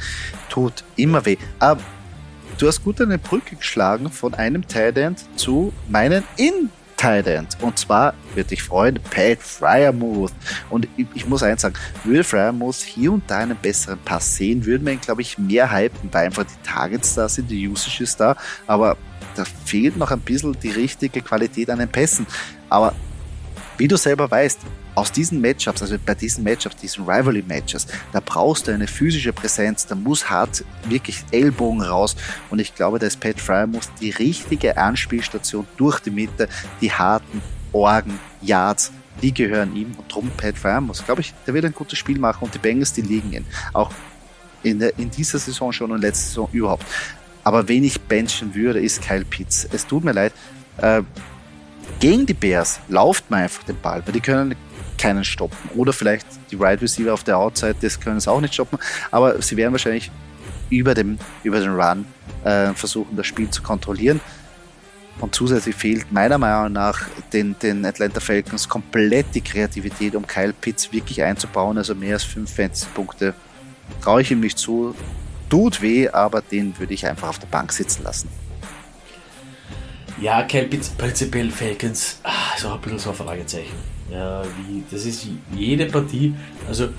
[0.49, 1.37] tut immer weh.
[1.59, 1.81] Aber
[2.57, 7.57] du hast gut eine Brücke geschlagen von einem Tight End zu meinen in Tight End.
[7.61, 10.33] Und zwar würde ich freuen, Pat Fryermuth.
[10.69, 14.65] Und ich, ich, muss eins sagen, würde Fryermuth hier und da einen besseren Pass sehen,
[14.65, 18.03] würden wir ihn, glaube ich, mehr hypen, weil einfach die Targets da sind, die Usage
[18.03, 18.35] ist da,
[18.67, 18.97] aber
[19.35, 22.25] da fehlt noch ein bisschen die richtige Qualität an den Pässen.
[22.69, 22.93] Aber
[23.77, 24.61] wie du selber weißt,
[24.95, 29.85] aus diesen Matchups, also bei diesen Matchups, diesen Rivalry-Matches, da brauchst du eine physische Präsenz,
[29.85, 32.15] da muss hart wirklich Ellbogen raus
[32.49, 36.47] und ich glaube, da ist Pat Fryer muss die richtige Anspielstation durch die Mitte,
[36.81, 37.41] die harten
[37.73, 41.73] Orgen, Yards, die gehören ihm und drum Pat Fryer muss, glaube ich, der wird ein
[41.73, 43.45] gutes Spiel machen und die Bengals, die liegen ihn.
[43.73, 43.91] Auch
[44.63, 46.85] in, der, in dieser Saison schon und letzte Saison überhaupt.
[47.43, 49.67] Aber wen ich benchen würde, ist Kyle Pitts.
[49.71, 50.33] Es tut mir leid,
[50.77, 51.03] äh,
[51.99, 54.55] gegen die Bears lauft man einfach den Ball, weil die können
[54.97, 55.57] keinen stoppen.
[55.75, 58.79] Oder vielleicht die Right Receiver auf der Outside, das können es auch nicht stoppen.
[59.11, 60.11] Aber sie werden wahrscheinlich
[60.69, 62.05] über, dem, über den Run
[62.43, 64.19] äh, versuchen, das Spiel zu kontrollieren.
[65.19, 70.53] Und zusätzlich fehlt meiner Meinung nach den, den Atlanta Falcons komplett die Kreativität, um Kyle
[70.53, 71.77] Pitts wirklich einzubauen.
[71.77, 73.33] Also mehr als fünf Fantasy-Punkte
[74.01, 74.93] traue ich ihm nicht zu.
[75.49, 78.27] Tut weh, aber den würde ich einfach auf der Bank sitzen lassen.
[80.21, 83.75] Ja, Kyle Pitts, prinzipiell Falcons, ah, ist auch ein bisschen so ein Fragezeichen.
[84.09, 86.33] Ja, wie, das ist jede Partie,
[86.69, 86.89] also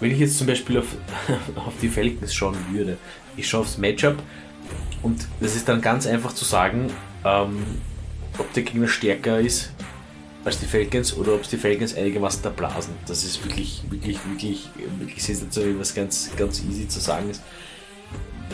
[0.00, 0.86] wenn ich jetzt zum Beispiel auf,
[1.56, 2.98] auf die Falcons schauen würde,
[3.36, 4.16] ich schaue aufs Matchup
[5.02, 6.92] und das ist dann ganz einfach zu sagen,
[7.24, 7.64] ähm,
[8.36, 9.72] ob der Gegner stärker ist
[10.44, 12.92] als die Falcons oder ob es die Falcons einigermaßen da blasen.
[13.06, 17.42] Das ist wirklich, wirklich, wirklich, wirklich sensationell, was ganz, ganz easy zu sagen ist.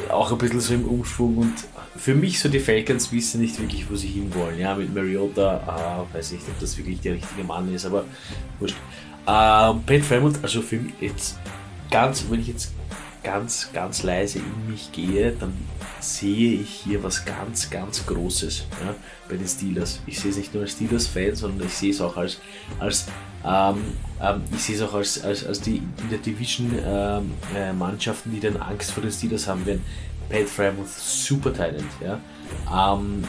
[0.08, 1.54] Auch ein bisschen so im Umschwung und
[1.96, 4.58] für mich so die Falcons wissen nicht wirklich, wo sie hinwollen.
[4.58, 8.04] Ja, mit Mariota, äh, weiß ich nicht, ob das wirklich der richtige Mann ist, aber
[8.58, 8.76] wurscht.
[9.26, 11.38] Äh, Pat Fremont, also für mich jetzt
[11.90, 12.72] ganz, wenn ich jetzt
[13.22, 15.52] ganz, ganz leise in mich gehe, dann
[16.00, 18.94] sehe ich hier was ganz, ganz Großes ja,
[19.28, 20.00] bei den Steelers.
[20.06, 22.38] Ich sehe es nicht nur als Steelers-Fan, sondern ich sehe es auch als,
[22.78, 23.06] als
[23.44, 27.72] ähm, ähm, ich sehe es auch als, als, als die in der Division ähm, äh,
[27.72, 29.84] Mannschaften, die dann Angst vor den Steelers haben werden.
[30.28, 31.84] Pat Fremont, super Talent.
[32.00, 32.20] Ja.
[32.94, 33.24] Ähm,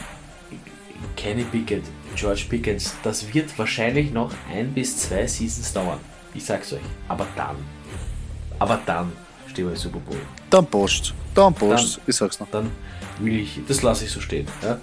[1.16, 1.84] Kenny Pickett,
[2.16, 6.00] George Pickens, das wird wahrscheinlich noch ein bis zwei Seasons dauern.
[6.34, 6.80] Ich sag's euch.
[7.08, 7.56] Aber dann,
[8.60, 9.12] aber dann
[9.48, 10.20] stehen wir im Super Bowl.
[10.50, 11.14] Dann post.
[11.34, 12.00] Dann post.
[12.08, 12.48] Ich sag's noch.
[12.52, 12.72] Dann
[13.20, 14.48] will ich, das lasse ich so stehen.
[14.62, 14.80] Ja.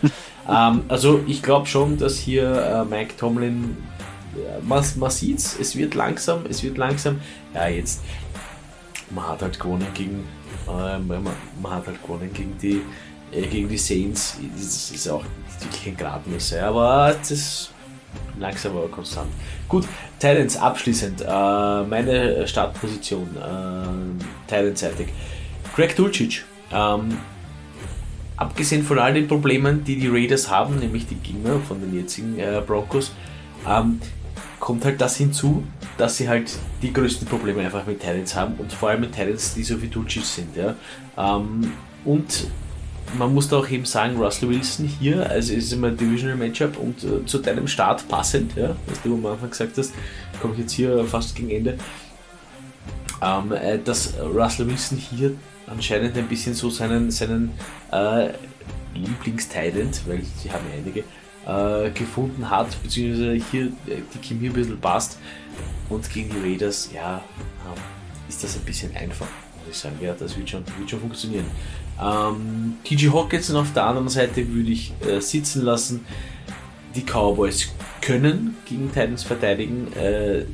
[0.70, 3.76] ähm, also ich glaube schon, dass hier äh, Mike Tomlin,
[4.34, 7.20] äh, man, man sieht's, es wird langsam, es wird langsam.
[7.54, 8.02] Ja, jetzt,
[9.10, 10.26] man hat halt gewonnen gegen
[10.68, 11.26] äh, man,
[11.62, 12.82] man, hat halt gewonnen gegen die,
[13.32, 14.38] äh, gegen die Saints.
[14.54, 15.24] Das ist auch
[15.60, 17.70] wirklich ein Gradmesser, aber das ist
[18.38, 19.30] langsam aber konstant.
[19.68, 19.86] Gut,
[20.18, 21.22] Titans abschließend.
[21.22, 25.08] Äh, meine Startposition, äh, Titans-seitig.
[25.78, 26.42] Greg Dulcich.
[26.72, 27.18] Ähm,
[28.36, 32.36] abgesehen von all den Problemen, die die Raiders haben, nämlich die Gegner von den jetzigen
[32.36, 33.12] äh, Broncos,
[33.64, 34.00] ähm,
[34.58, 35.62] kommt halt das hinzu,
[35.96, 36.50] dass sie halt
[36.82, 39.86] die größten Probleme einfach mit Talents haben und vor allem mit Talents, die so wie
[39.86, 40.56] Dulcich sind.
[40.56, 40.74] Ja.
[41.16, 41.72] Ähm,
[42.04, 42.48] und
[43.16, 46.36] man muss da auch eben sagen, Russell Wilson hier, also es ist immer ein Divisional
[46.36, 49.94] Matchup und äh, zu deinem Start passend, ja, was du am Anfang gesagt hast,
[50.42, 51.78] komme ich jetzt hier fast gegen Ende,
[53.22, 55.36] ähm, äh, dass Russell Wilson hier
[55.70, 57.52] anscheinend ein bisschen so seinen, seinen
[57.92, 58.30] äh,
[58.94, 61.04] Lieblingstalent, weil sie haben einige,
[61.46, 65.18] äh, gefunden hat, beziehungsweise hier äh, die Chemie ein bisschen passt.
[65.88, 67.22] Und gegen die Raiders, ja,
[67.66, 67.82] ähm,
[68.28, 69.26] ist das ein bisschen einfach,
[69.58, 69.96] muss ich sagen.
[70.00, 71.46] Ja, das wird schon, wird schon funktionieren.
[72.00, 76.04] Ähm, TG Hawkinson auf der anderen Seite würde ich äh, sitzen lassen.
[76.94, 77.68] Die Cowboys
[78.00, 79.92] können gegen Titans verteidigen.
[79.94, 80.44] Äh,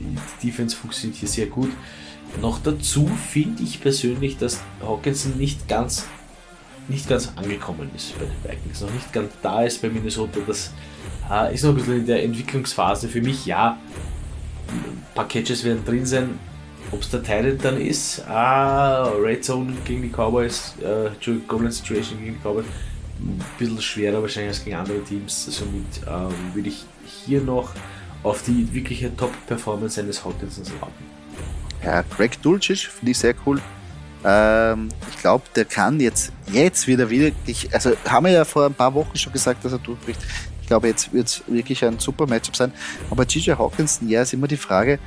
[0.43, 1.71] die Defense funktioniert hier sehr gut.
[2.41, 6.07] Noch dazu finde ich persönlich, dass Hawkinson nicht ganz
[6.89, 10.41] nicht ganz angekommen ist bei den Vikings, noch nicht ganz da ist bei Minnesota.
[10.47, 10.73] Das
[11.31, 13.09] äh, ist noch ein bisschen in der Entwicklungsphase.
[13.09, 13.79] Für mich, ja,
[14.69, 16.39] ein paar Catches werden drin sein.
[16.93, 21.11] Ob es der Tyrant dann ist, ah, Red Zone gegen die Cowboys, äh,
[21.49, 22.67] Goblin Situation gegen die Cowboys,
[23.21, 25.47] ein bisschen schwerer wahrscheinlich als gegen andere Teams.
[25.47, 26.85] Somit ähm, würde ich
[27.25, 27.71] hier noch
[28.23, 31.14] auf die wirkliche Top-Performance eines Hawkinsons warten.
[31.85, 33.61] Ja, Greg Dulcich finde ich sehr cool.
[34.25, 38.75] Ähm, ich glaube, der kann jetzt, jetzt wieder wirklich, also haben wir ja vor ein
[38.75, 40.21] paar Wochen schon gesagt, dass er durchbricht.
[40.63, 42.73] Ich glaube, jetzt wird es wirklich ein super Matchup sein.
[43.11, 44.99] Aber Gigi Hawkinson, ja, ist immer die Frage,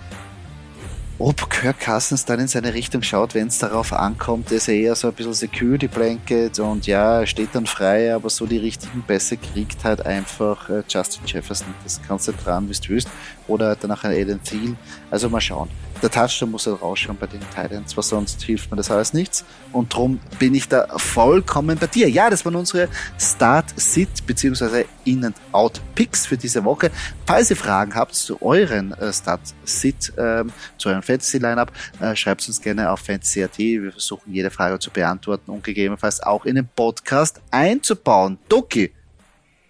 [1.19, 4.95] ob Kirk Cousins dann in seine Richtung schaut, wenn es darauf ankommt, ist er eher
[4.95, 9.37] so ein bisschen Security Blanket und ja, steht dann frei, aber so die richtigen Pässe
[9.37, 11.73] kriegt halt einfach äh, Justin Jefferson.
[11.83, 13.09] Das kannst du dran, wie du willst.
[13.47, 14.75] Oder danach ein Aiden Thiel.
[15.09, 15.69] Also mal schauen
[16.01, 19.45] der Touchdown muss halt rausschauen bei den Titans, was sonst hilft mir das alles nichts.
[19.71, 22.09] Und darum bin ich da vollkommen bei dir.
[22.09, 22.87] Ja, das waren unsere
[23.19, 24.85] Start-Sit bzw.
[25.05, 26.91] In-and-Out-Picks für diese Woche.
[27.25, 32.61] Falls ihr Fragen habt zu euren äh, Start-Sit, ähm, zu eurem Fantasy-Lineup, äh, schreibt uns
[32.61, 33.57] gerne auf fantasy.at.
[33.57, 38.37] Wir versuchen jede Frage zu beantworten und gegebenenfalls auch in den Podcast einzubauen.
[38.49, 38.91] Doki,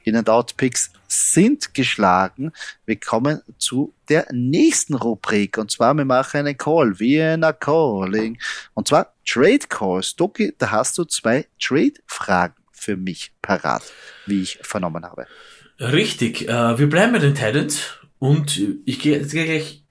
[0.03, 2.51] In-and-Out-Picks sind geschlagen.
[2.85, 8.37] Wir kommen zu der nächsten Rubrik und zwar wir machen einen Call, Vienna Calling
[8.73, 10.15] und zwar Trade Calls.
[10.15, 13.83] Doki, da hast du zwei Trade-Fragen für mich parat,
[14.25, 15.27] wie ich vernommen habe.
[15.79, 19.83] Richtig, äh, wir bleiben bei den Titans und ich gehe jetzt gleich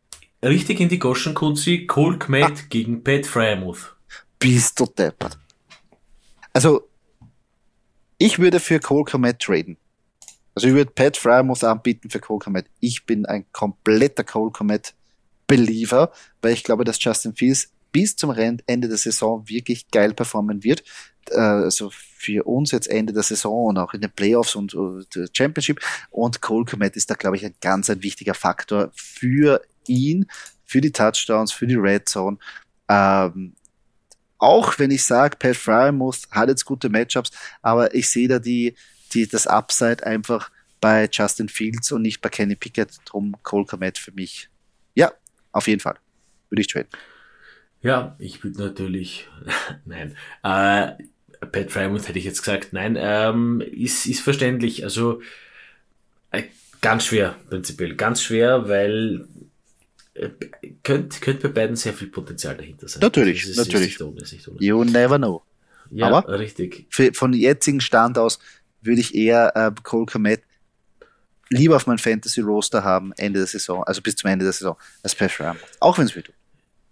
[0.43, 1.87] richtig in die Goschenkunzi.
[1.87, 2.55] Cole Kmet ah.
[2.69, 3.95] gegen Pat Fryermuth.
[4.39, 5.39] Bist du deppert.
[6.53, 6.89] Also,
[8.19, 9.77] ich würde für Cole Kmet traden.
[10.57, 12.67] Also ich würde Pat Fryermuth anbieten für Cole Komet.
[12.81, 14.95] Ich bin ein kompletter Cole Komet
[15.47, 20.65] Believer, weil ich glaube, dass Justin Fields bis zum Ende der Saison wirklich geil performen
[20.65, 20.83] wird.
[21.31, 24.75] Äh, also für uns jetzt Ende der Saison und auch in den Playoffs und
[25.15, 25.79] der Championship.
[26.11, 30.27] Und Cole Komet ist da, glaube ich, ein ganz ein wichtiger Faktor für ihn,
[30.65, 32.39] für die Touchdowns, für die Red Zone.
[32.89, 33.55] Ähm,
[34.39, 38.75] auch wenn ich sage, Pat Fryermuth hat jetzt gute Matchups, aber ich sehe da die,
[39.15, 42.91] die, das Upside einfach bei Justin Fields und nicht bei Kenny Pickett.
[43.05, 44.49] Drum Cole Komet für mich.
[44.95, 45.13] Ja,
[45.53, 45.97] auf jeden Fall.
[46.51, 46.89] Würde ich traden.
[47.83, 49.29] Ja, ich würde natürlich,
[49.85, 50.93] nein, äh,
[51.53, 54.85] Pat Frymouth hätte ich jetzt gesagt, nein, ähm, ist, ist verständlich.
[54.85, 55.21] Also
[56.31, 56.45] äh,
[56.81, 59.29] ganz schwer, prinzipiell, ganz schwer, weil
[60.15, 60.31] äh,
[60.83, 63.01] könnte könnt bei beiden sehr viel Potenzial dahinter sein.
[63.01, 63.95] Natürlich, ist, natürlich.
[63.95, 64.61] Ist ohne, ohne.
[64.61, 65.43] You never know.
[65.91, 66.87] Ja, Aber richtig.
[66.91, 68.39] Für, von jetzigen Stand aus
[68.87, 70.43] würde ich eher äh, Cole Komet
[71.51, 74.77] lieber auf mein Fantasy Roster haben, Ende der Saison, also bis zum Ende der Saison,
[75.03, 75.57] als Ram.
[75.81, 76.31] Auch wenn es wird.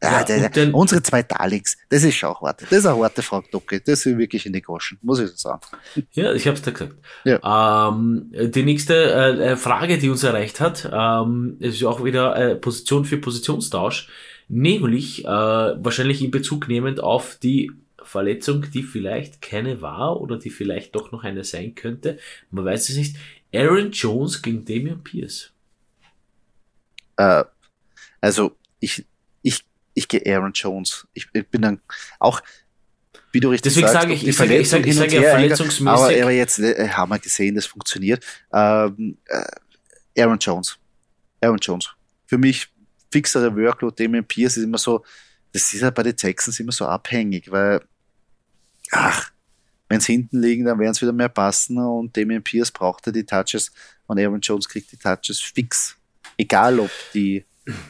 [0.02, 2.60] Ja, ja, der, der, unsere zwei Darlings, das ist schon hart.
[2.60, 3.80] Das ist eine harte Frage, Docke.
[3.80, 5.60] Das ist wirklich in die Goschen, muss ich so sagen.
[6.12, 6.96] Ja, ich habe es da gesagt.
[7.24, 7.88] Ja.
[7.88, 12.54] Ähm, die nächste äh, äh, Frage, die uns erreicht hat, ähm, ist auch wieder äh,
[12.56, 14.08] Position für Positionstausch,
[14.48, 17.70] nämlich äh, wahrscheinlich in Bezug nehmend auf die
[18.14, 22.20] Verletzung, die vielleicht keine war oder die vielleicht doch noch eine sein könnte.
[22.52, 23.16] Man weiß es nicht.
[23.52, 25.52] Aaron Jones gegen Damian Pierce.
[27.16, 27.42] Äh,
[28.20, 29.04] also ich,
[29.42, 31.08] ich, ich gehe Aaron Jones.
[31.12, 31.80] Ich, ich bin dann
[32.20, 32.40] auch,
[33.32, 35.88] wie du richtig Deswegen sagst, sage ich, ich sage, ich sage, ich sage ja verletzungsmäßig.
[35.88, 38.24] Aber, aber jetzt äh, haben wir gesehen, das funktioniert.
[38.52, 40.78] Ähm, äh, Aaron Jones.
[41.40, 41.88] Aaron Jones.
[42.26, 42.68] Für mich
[43.10, 45.04] fixere Workload, Damian Pierce ist immer so,
[45.52, 47.80] das ist ja bei den Texans immer so abhängig, weil
[48.94, 49.30] ach,
[49.88, 53.24] wenn es hinten liegen, dann werden es wieder mehr passen und Damien Pierce brauchte die
[53.24, 53.72] Touches
[54.06, 55.96] und Aaron Jones kriegt die Touches fix.
[56.36, 57.44] Egal, ob die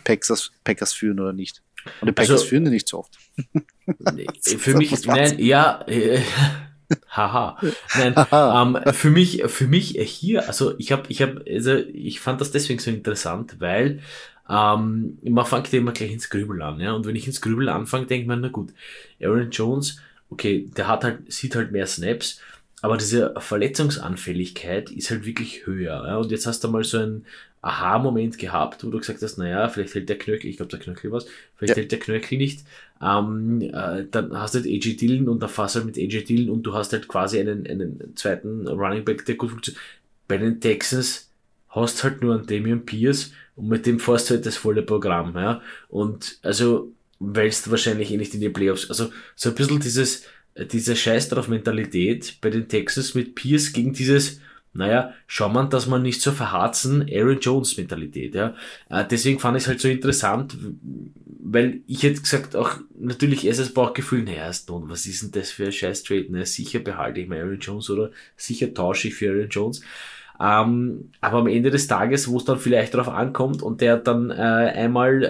[0.04, 1.62] Packers, Packers führen oder nicht.
[2.00, 3.16] Und die Packers also, führen die nicht so oft.
[4.58, 6.20] Für mich, nein, ja, äh,
[7.08, 7.58] haha,
[7.96, 12.40] nein, ähm, für mich, für mich hier, also ich habe, ich habe, also ich fand
[12.40, 14.00] das deswegen so interessant, weil
[14.48, 18.06] ähm, man fängt immer gleich ins Grübeln an, ja, und wenn ich ins Grübeln anfange,
[18.06, 18.72] denkt man, na gut,
[19.20, 22.40] Aaron Jones okay, der hat halt, sieht halt mehr Snaps,
[22.82, 26.04] aber diese Verletzungsanfälligkeit ist halt wirklich höher.
[26.06, 26.16] Ja?
[26.18, 27.24] Und jetzt hast du mal so einen
[27.62, 31.10] Aha-Moment gehabt, wo du gesagt hast, naja, vielleicht hält der Knöchel, ich glaube der Knöchel
[31.10, 31.76] was, vielleicht ja.
[31.76, 32.66] hält der Knöchel nicht.
[33.00, 36.50] Ähm, äh, dann hast du halt AJ Dillon und da fährst halt mit AJ Dillon
[36.50, 39.82] und du hast halt quasi einen, einen zweiten Running Back, der gut funktioniert.
[40.28, 41.30] Bei den Texans
[41.70, 45.34] hast halt nur einen Damian Pierce und mit dem fährst du halt das volle Programm.
[45.34, 45.62] Ja?
[45.88, 46.92] Und also
[47.32, 48.88] wälzt wahrscheinlich eh nicht in die Playoffs.
[48.88, 50.24] Also so ein bisschen dieses,
[50.72, 54.40] diese Scheiß drauf Mentalität bei den Texans mit Pierce gegen dieses,
[54.74, 58.54] naja, schau man, dass man nicht so verharzen, Aaron Jones Mentalität, ja.
[58.90, 60.56] Äh, deswegen fand ich es halt so interessant,
[61.26, 65.52] weil ich hätte gesagt, auch natürlich ist es Bauchgefühl, naja, Stone, was ist denn das
[65.52, 66.44] für ein Scheiß Trade, ne?
[66.44, 69.80] Sicher behalte ich mir Aaron Jones oder sicher tausche ich für Aaron Jones.
[70.44, 74.30] Ähm, aber am Ende des Tages, wo es dann vielleicht darauf ankommt und der dann
[74.30, 75.22] äh, einmal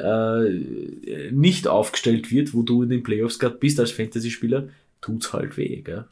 [1.07, 4.69] äh, nicht aufgestellt wird, wo du in den Playoffs gerade bist als Fantasy-Spieler,
[5.01, 6.07] tut's halt weh, gell?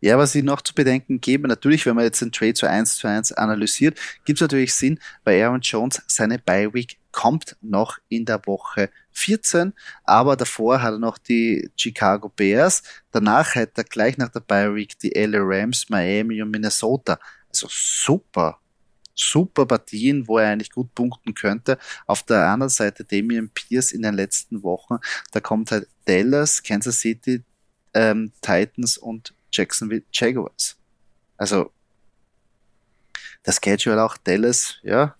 [0.00, 2.98] Ja, was ich noch zu bedenken gebe, natürlich, wenn man jetzt den Trade zu 1
[2.98, 8.26] zu 1 analysiert, gibt es natürlich Sinn, weil Aaron Jones seine Bye-Week kommt noch in
[8.26, 9.72] der Woche 14,
[10.04, 14.98] aber davor hat er noch die Chicago Bears, danach hat er gleich nach der Bye-Week
[14.98, 17.18] die LA Rams, Miami und Minnesota.
[17.54, 18.58] Also super.
[19.14, 21.78] super Partien, wo er eigentlich gut punkten könnte.
[22.06, 24.96] Auf der anderen Seite Damian Pierce in den letzten Wochen,
[25.30, 27.44] da kommt halt Dallas, Kansas City,
[27.94, 30.76] ähm, Titans und Jacksonville Jaguars.
[31.36, 31.70] Also
[33.44, 35.14] das Schedule auch Dallas, ja,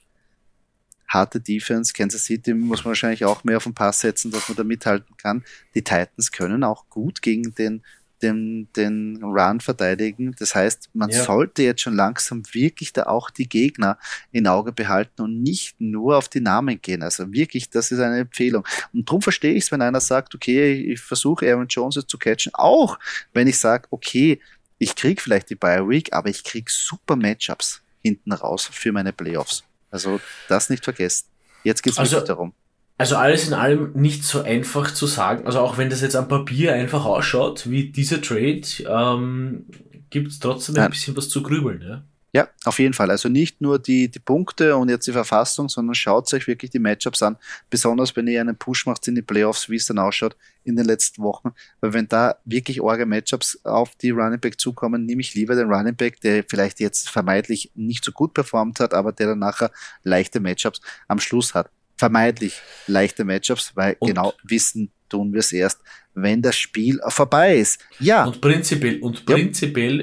[1.06, 1.92] harte Defense.
[1.92, 5.16] Kansas City muss man wahrscheinlich auch mehr auf den Pass setzen, dass man da mithalten
[5.16, 5.44] kann.
[5.76, 7.84] Die Titans können auch gut gegen den
[8.24, 10.34] den, den Run verteidigen.
[10.38, 11.22] Das heißt, man ja.
[11.22, 13.98] sollte jetzt schon langsam wirklich da auch die Gegner
[14.32, 17.02] in Auge behalten und nicht nur auf die Namen gehen.
[17.02, 18.66] Also wirklich, das ist eine Empfehlung.
[18.92, 22.52] Und darum verstehe ich es, wenn einer sagt, okay, ich versuche Aaron Jones zu catchen,
[22.54, 22.98] auch
[23.32, 24.40] wenn ich sage, okay,
[24.78, 29.12] ich krieg vielleicht die Bye Week, aber ich krieg super Matchups hinten raus für meine
[29.12, 29.62] Playoffs.
[29.90, 31.26] Also das nicht vergessen.
[31.62, 32.52] Jetzt geht es also, wirklich darum.
[32.96, 35.46] Also alles in allem nicht so einfach zu sagen.
[35.46, 39.66] Also auch wenn das jetzt am Papier einfach ausschaut, wie dieser Trade, ähm,
[40.10, 40.84] gibt es trotzdem Nein.
[40.84, 41.82] ein bisschen was zu grübeln.
[41.82, 42.04] Ja?
[42.32, 43.10] Ja, auf jeden Fall.
[43.10, 46.78] Also nicht nur die, die Punkte und jetzt die Verfassung, sondern schaut euch wirklich die
[46.78, 47.36] Matchups an.
[47.68, 50.84] Besonders wenn ihr einen Push macht in die Playoffs, wie es dann ausschaut in den
[50.84, 51.52] letzten Wochen.
[51.80, 55.72] Weil wenn da wirklich eure Matchups auf die Running Back zukommen, nehme ich lieber den
[55.72, 59.70] Running Back, der vielleicht jetzt vermeintlich nicht so gut performt hat, aber der dann nachher
[60.02, 65.52] leichte Matchups am Schluss hat vermeintlich leichte Matchups, weil und genau wissen tun wir es
[65.52, 65.80] erst,
[66.14, 67.80] wenn das Spiel vorbei ist.
[67.98, 68.24] Ja.
[68.24, 70.00] Und prinzipiell, und prinzipiell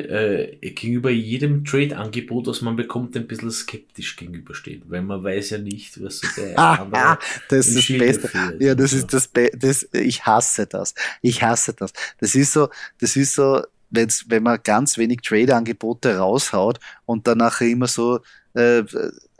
[0.62, 5.58] äh, gegenüber jedem Trade-Angebot, das man bekommt, ein bisschen skeptisch gegenüberstehen, weil man weiß ja
[5.58, 7.18] nicht, was so der ah, andere
[7.50, 8.58] Das ist das Beste.
[8.60, 10.94] Ja, das ist das, Be das Ich hasse das.
[11.22, 11.94] Ich hasse das.
[12.20, 12.70] Das ist so,
[13.00, 18.20] das ist so, wenn's, wenn man ganz wenig Trade-Angebote raushaut und danach immer so
[18.54, 18.84] äh,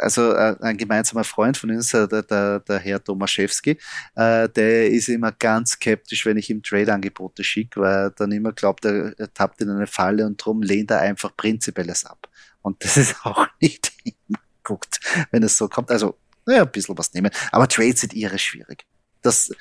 [0.02, 3.78] also äh, ein gemeinsamer Freund von uns, äh, der, der, der Herr Tomaszewski,
[4.16, 8.52] äh, der ist immer ganz skeptisch, wenn ich ihm Trade-Angebote schicke, weil er dann immer
[8.52, 12.28] glaubt, er, er tappt in eine Falle und drum lehnt er einfach Prinzipielles ab.
[12.62, 15.00] Und das ist auch nicht immer gut,
[15.32, 15.92] wenn es so kommt.
[15.92, 17.32] Also, naja, ein bisschen was nehmen.
[17.52, 18.86] Aber Trades sind irre schwierig.
[19.22, 19.52] Das,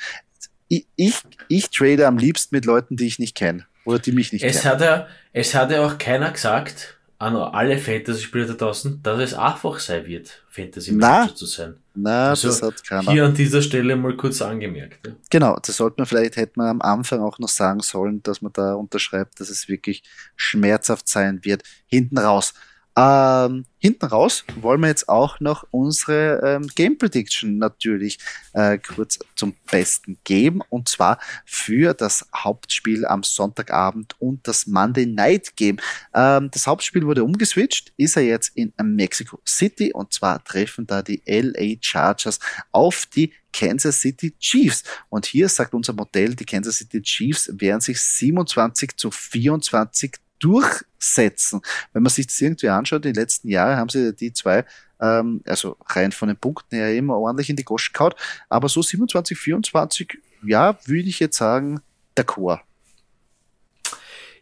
[0.68, 1.14] ich, ich,
[1.48, 3.66] ich trade am liebsten mit Leuten, die ich nicht kenne.
[3.84, 4.74] Oder die mich nicht es kennen.
[4.74, 9.34] Hat ja, es hat ja auch keiner gesagt, an alle Fantasy-Spieler da draußen, dass es
[9.34, 11.76] einfach sein wird, Fantasy-Manager zu sein.
[11.94, 13.12] Na, also das hat keiner.
[13.12, 15.06] Hier an dieser Stelle mal kurz angemerkt.
[15.06, 15.12] Ja.
[15.28, 18.54] Genau, das sollte man vielleicht, hätte man am Anfang auch noch sagen sollen, dass man
[18.54, 20.02] da unterschreibt, dass es wirklich
[20.34, 21.62] schmerzhaft sein wird.
[21.86, 22.54] Hinten raus.
[22.96, 28.18] Ähm, hinten raus wollen wir jetzt auch noch unsere ähm, Game Prediction natürlich
[28.52, 35.06] äh, kurz zum Besten geben und zwar für das Hauptspiel am Sonntagabend und das Monday
[35.06, 35.78] Night Game.
[36.12, 41.00] Ähm, das Hauptspiel wurde umgeswitcht, ist er jetzt in Mexico City und zwar treffen da
[41.00, 42.40] die LA Chargers
[42.72, 44.84] auf die Kansas City Chiefs.
[45.08, 51.60] Und hier sagt unser Modell, die Kansas City Chiefs werden sich 27 zu 24 durchsetzen.
[51.92, 54.64] Wenn man sich das irgendwie anschaut, die letzten Jahre haben sie die zwei,
[55.00, 58.16] ähm, also rein von den Punkten her immer ordentlich in die Goschen kaut,
[58.48, 61.80] aber so 27, 24, ja, würde ich jetzt sagen,
[62.16, 62.60] der Chor.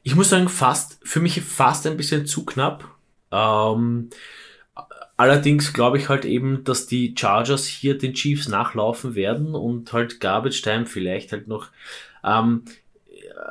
[0.03, 2.89] Ich muss sagen, fast, für mich fast ein bisschen zu knapp.
[3.31, 4.11] Ähm,
[5.17, 10.21] allerdings glaube ich halt eben, dass die Chargers hier den Chiefs nachlaufen werden und halt
[10.21, 11.69] Garbage Time vielleicht halt noch
[12.25, 12.63] ähm,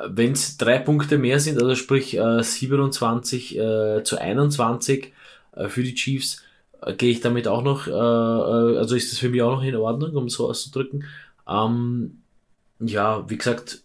[0.08, 5.12] wenn es drei Punkte mehr sind, also sprich äh, 27 äh, zu 21
[5.56, 6.42] äh, für die Chiefs,
[6.82, 9.62] äh, gehe ich damit auch noch, äh, äh, also ist das für mich auch noch
[9.62, 11.04] in Ordnung, um es so auszudrücken.
[11.48, 12.22] Ähm,
[12.80, 13.82] ja, wie gesagt,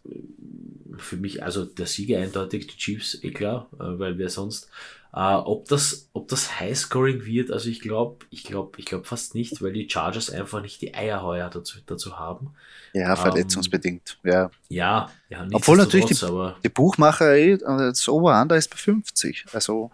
[0.97, 4.69] für mich, also der Sieger eindeutig die Chiefs, eh klar, weil wer sonst.
[5.15, 9.35] Uh, ob das, ob das Highscoring wird, also ich glaube, ich glaube, ich glaube fast
[9.35, 12.55] nicht, weil die Chargers einfach nicht die Eierheuer dazu, dazu haben.
[12.93, 14.51] Ja, verletzungsbedingt, um, ja.
[14.69, 19.91] Ja, ja Obwohl natürlich die, aber die Buchmacher, eh, das Over-Under ist bei 50, also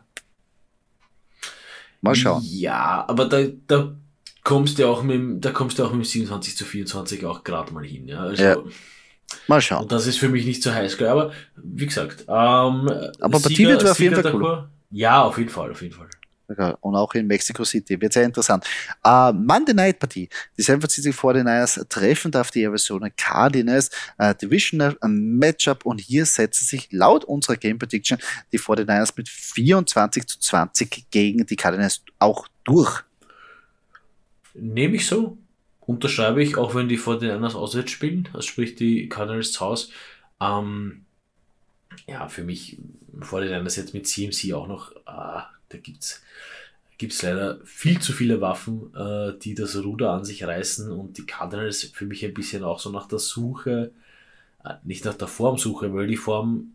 [1.99, 2.41] mal schauen.
[2.45, 3.93] Ja, aber da, da
[4.45, 7.83] kommst du auch mit, da kommst du auch mit 27 zu 24 auch gerade mal
[7.83, 8.21] hin, ja.
[8.21, 8.57] Also, ja.
[9.47, 9.83] Mal schauen.
[9.83, 12.89] Und das ist für mich nicht so heiß, aber wie gesagt, ähm,
[13.19, 14.69] aber Partie wird auf jeden Fall cool.
[14.91, 16.09] Ja, auf jeden Fall, auf jeden Fall.
[16.81, 17.99] Und auch in Mexico City.
[18.01, 18.65] Wird sehr interessant.
[19.05, 20.27] Uh, Monday Night Partie.
[20.57, 23.91] Die San Francisco 49ers treffen auf die Arizona Cardinals.
[24.19, 25.85] Uh, Divisional Matchup.
[25.85, 28.17] Und hier setzen sich laut unserer Game Prediction
[28.51, 33.03] die 49ers mit 24 zu 20 gegen die Cardinals auch durch.
[34.55, 35.37] Nehme ich so.
[35.81, 38.27] Unterschreibe ich, auch wenn die 49ers auswärts spielen.
[38.33, 39.89] Also sprich die Cardinals zu Hause.
[40.41, 41.05] Ähm,
[42.07, 42.77] ja, für mich
[43.21, 46.21] vor den das jetzt mit CMC auch noch, ah, da gibt's
[46.97, 51.25] gibt's leider viel zu viele Waffen, äh, die das Ruder an sich reißen und die
[51.25, 53.91] Cardinals für mich ein bisschen auch so nach der Suche,
[54.65, 56.73] äh, nicht nach der Formsuche, weil die Form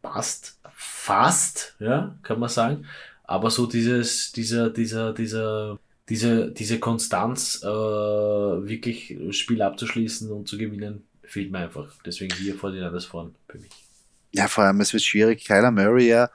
[0.00, 2.86] passt fast, ja, kann man sagen,
[3.24, 10.56] aber so dieses, dieser, dieser, dieser diese, diese Konstanz, äh, wirklich Spiel abzuschließen und zu
[10.56, 11.92] gewinnen, fehlt mir einfach.
[12.04, 13.85] Deswegen hier vor den Anders vorn für mich.
[14.36, 15.46] Ja, vor allem, es wird schwierig.
[15.46, 16.30] Kyler Murray ja,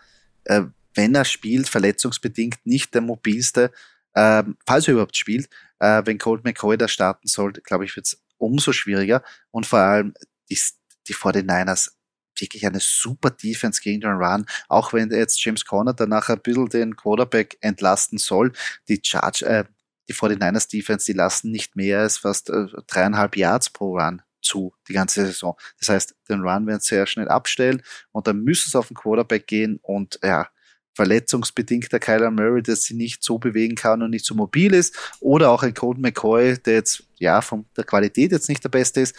[0.46, 0.64] äh,
[0.96, 3.72] wenn er spielt, verletzungsbedingt nicht der mobilste,
[4.14, 5.50] äh, falls er überhaupt spielt.
[5.80, 9.24] Äh, wenn Colt McCoy da starten sollte, glaube ich, wird es umso schwieriger.
[9.52, 10.16] Und vor allem
[10.50, 10.60] die,
[11.08, 11.92] die 49ers
[12.40, 16.70] wirklich eine super Defense gegen den Run, auch wenn jetzt James Conner danach ein bisschen
[16.70, 18.52] den Quarterback entlasten soll.
[18.88, 19.66] Die Charge, äh,
[20.10, 24.74] die 49ers Defense, die lassen nicht mehr als fast äh, dreieinhalb Yards pro Run zu,
[24.88, 25.56] die ganze Saison.
[25.80, 27.82] Das heißt, den Run werden sie sehr schnell abstellen
[28.12, 30.48] und dann müssen sie auf den Quarterback gehen und ja,
[30.94, 35.52] verletzungsbedingter Kyler Murray, der sie nicht so bewegen kann und nicht so mobil ist, oder
[35.52, 39.16] auch ein Colt McCoy, der jetzt ja von der Qualität jetzt nicht der beste ist,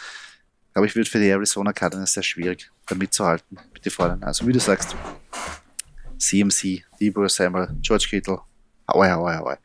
[0.73, 4.23] glaube ich, wird für die Arizona Cardinals sehr schwierig, da mitzuhalten mit den Vorderen.
[4.23, 4.97] Also wie du sagst,
[6.19, 8.41] CMC, Debo Samuel, George Kittle,
[8.87, 9.59] aue, aue, aue.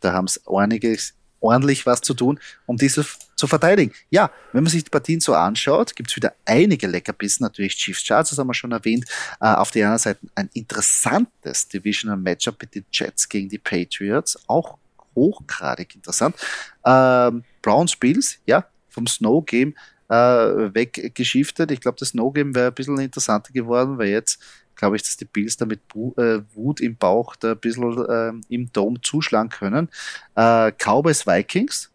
[0.00, 3.92] Da haben es einiges ordentlich was zu tun, um diese zu verteidigen.
[4.10, 7.42] Ja, wenn man sich die Partien so anschaut, gibt es wieder einige Leckerbissen.
[7.44, 9.06] Natürlich Chiefs das haben wir schon erwähnt.
[9.40, 14.38] Äh, auf der anderen Seite ein interessantes Divisional Matchup mit den Jets gegen die Patriots.
[14.46, 14.78] Auch
[15.14, 16.36] hochgradig interessant.
[16.84, 19.74] Ähm, Browns Bills, ja, vom Snow Game
[20.08, 21.70] äh, weggeschiftet.
[21.70, 24.40] Ich glaube, das Snow Game wäre ein bisschen interessanter geworden, weil jetzt
[24.80, 25.80] glaube ich, dass die Bills da mit
[26.16, 29.88] äh, Wut im Bauch da ein bisschen äh, im Dom zuschlagen können.
[30.34, 31.90] Äh, Cowboys Vikings.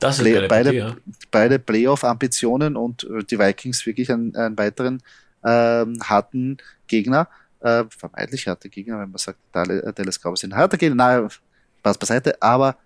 [0.00, 0.96] Das ist Play, beide, Idee, ja.
[1.30, 5.02] beide Playoff-Ambitionen und äh, die Vikings wirklich einen, einen weiteren
[5.44, 6.58] ähm, harten
[6.88, 7.28] Gegner.
[7.60, 10.96] Äh, vermeintlich harte Gegner, wenn man sagt, äh, Dallas Cowboys sind harter Gegner.
[10.96, 11.30] Nein,
[11.78, 12.76] Spaß beiseite, aber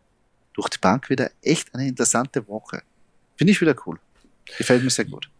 [0.52, 2.82] durch die Bank wieder echt eine interessante Woche.
[3.36, 3.98] Finde ich wieder cool.
[4.58, 5.31] Gefällt mir sehr gut.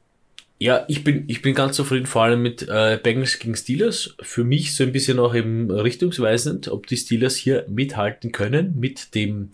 [0.63, 4.15] Ja, ich bin, ich bin ganz zufrieden, vor allem mit äh, Bengals gegen Steelers.
[4.23, 9.17] Für mich so ein bisschen auch eben richtungsweisend, ob die Steelers hier mithalten können mit
[9.17, 9.51] dem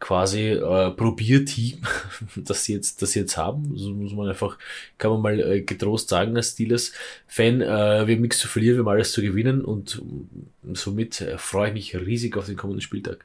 [0.00, 1.82] quasi äh, Probierteam,
[2.34, 3.76] das sie jetzt, das sie jetzt haben.
[3.76, 4.58] So muss man einfach,
[4.98, 8.80] kann man mal äh, getrost sagen als Steelers-Fan, äh, wir haben nichts zu verlieren, wir
[8.80, 10.02] haben alles zu gewinnen und
[10.72, 13.24] somit äh, freue ich mich riesig auf den kommenden Spieltag.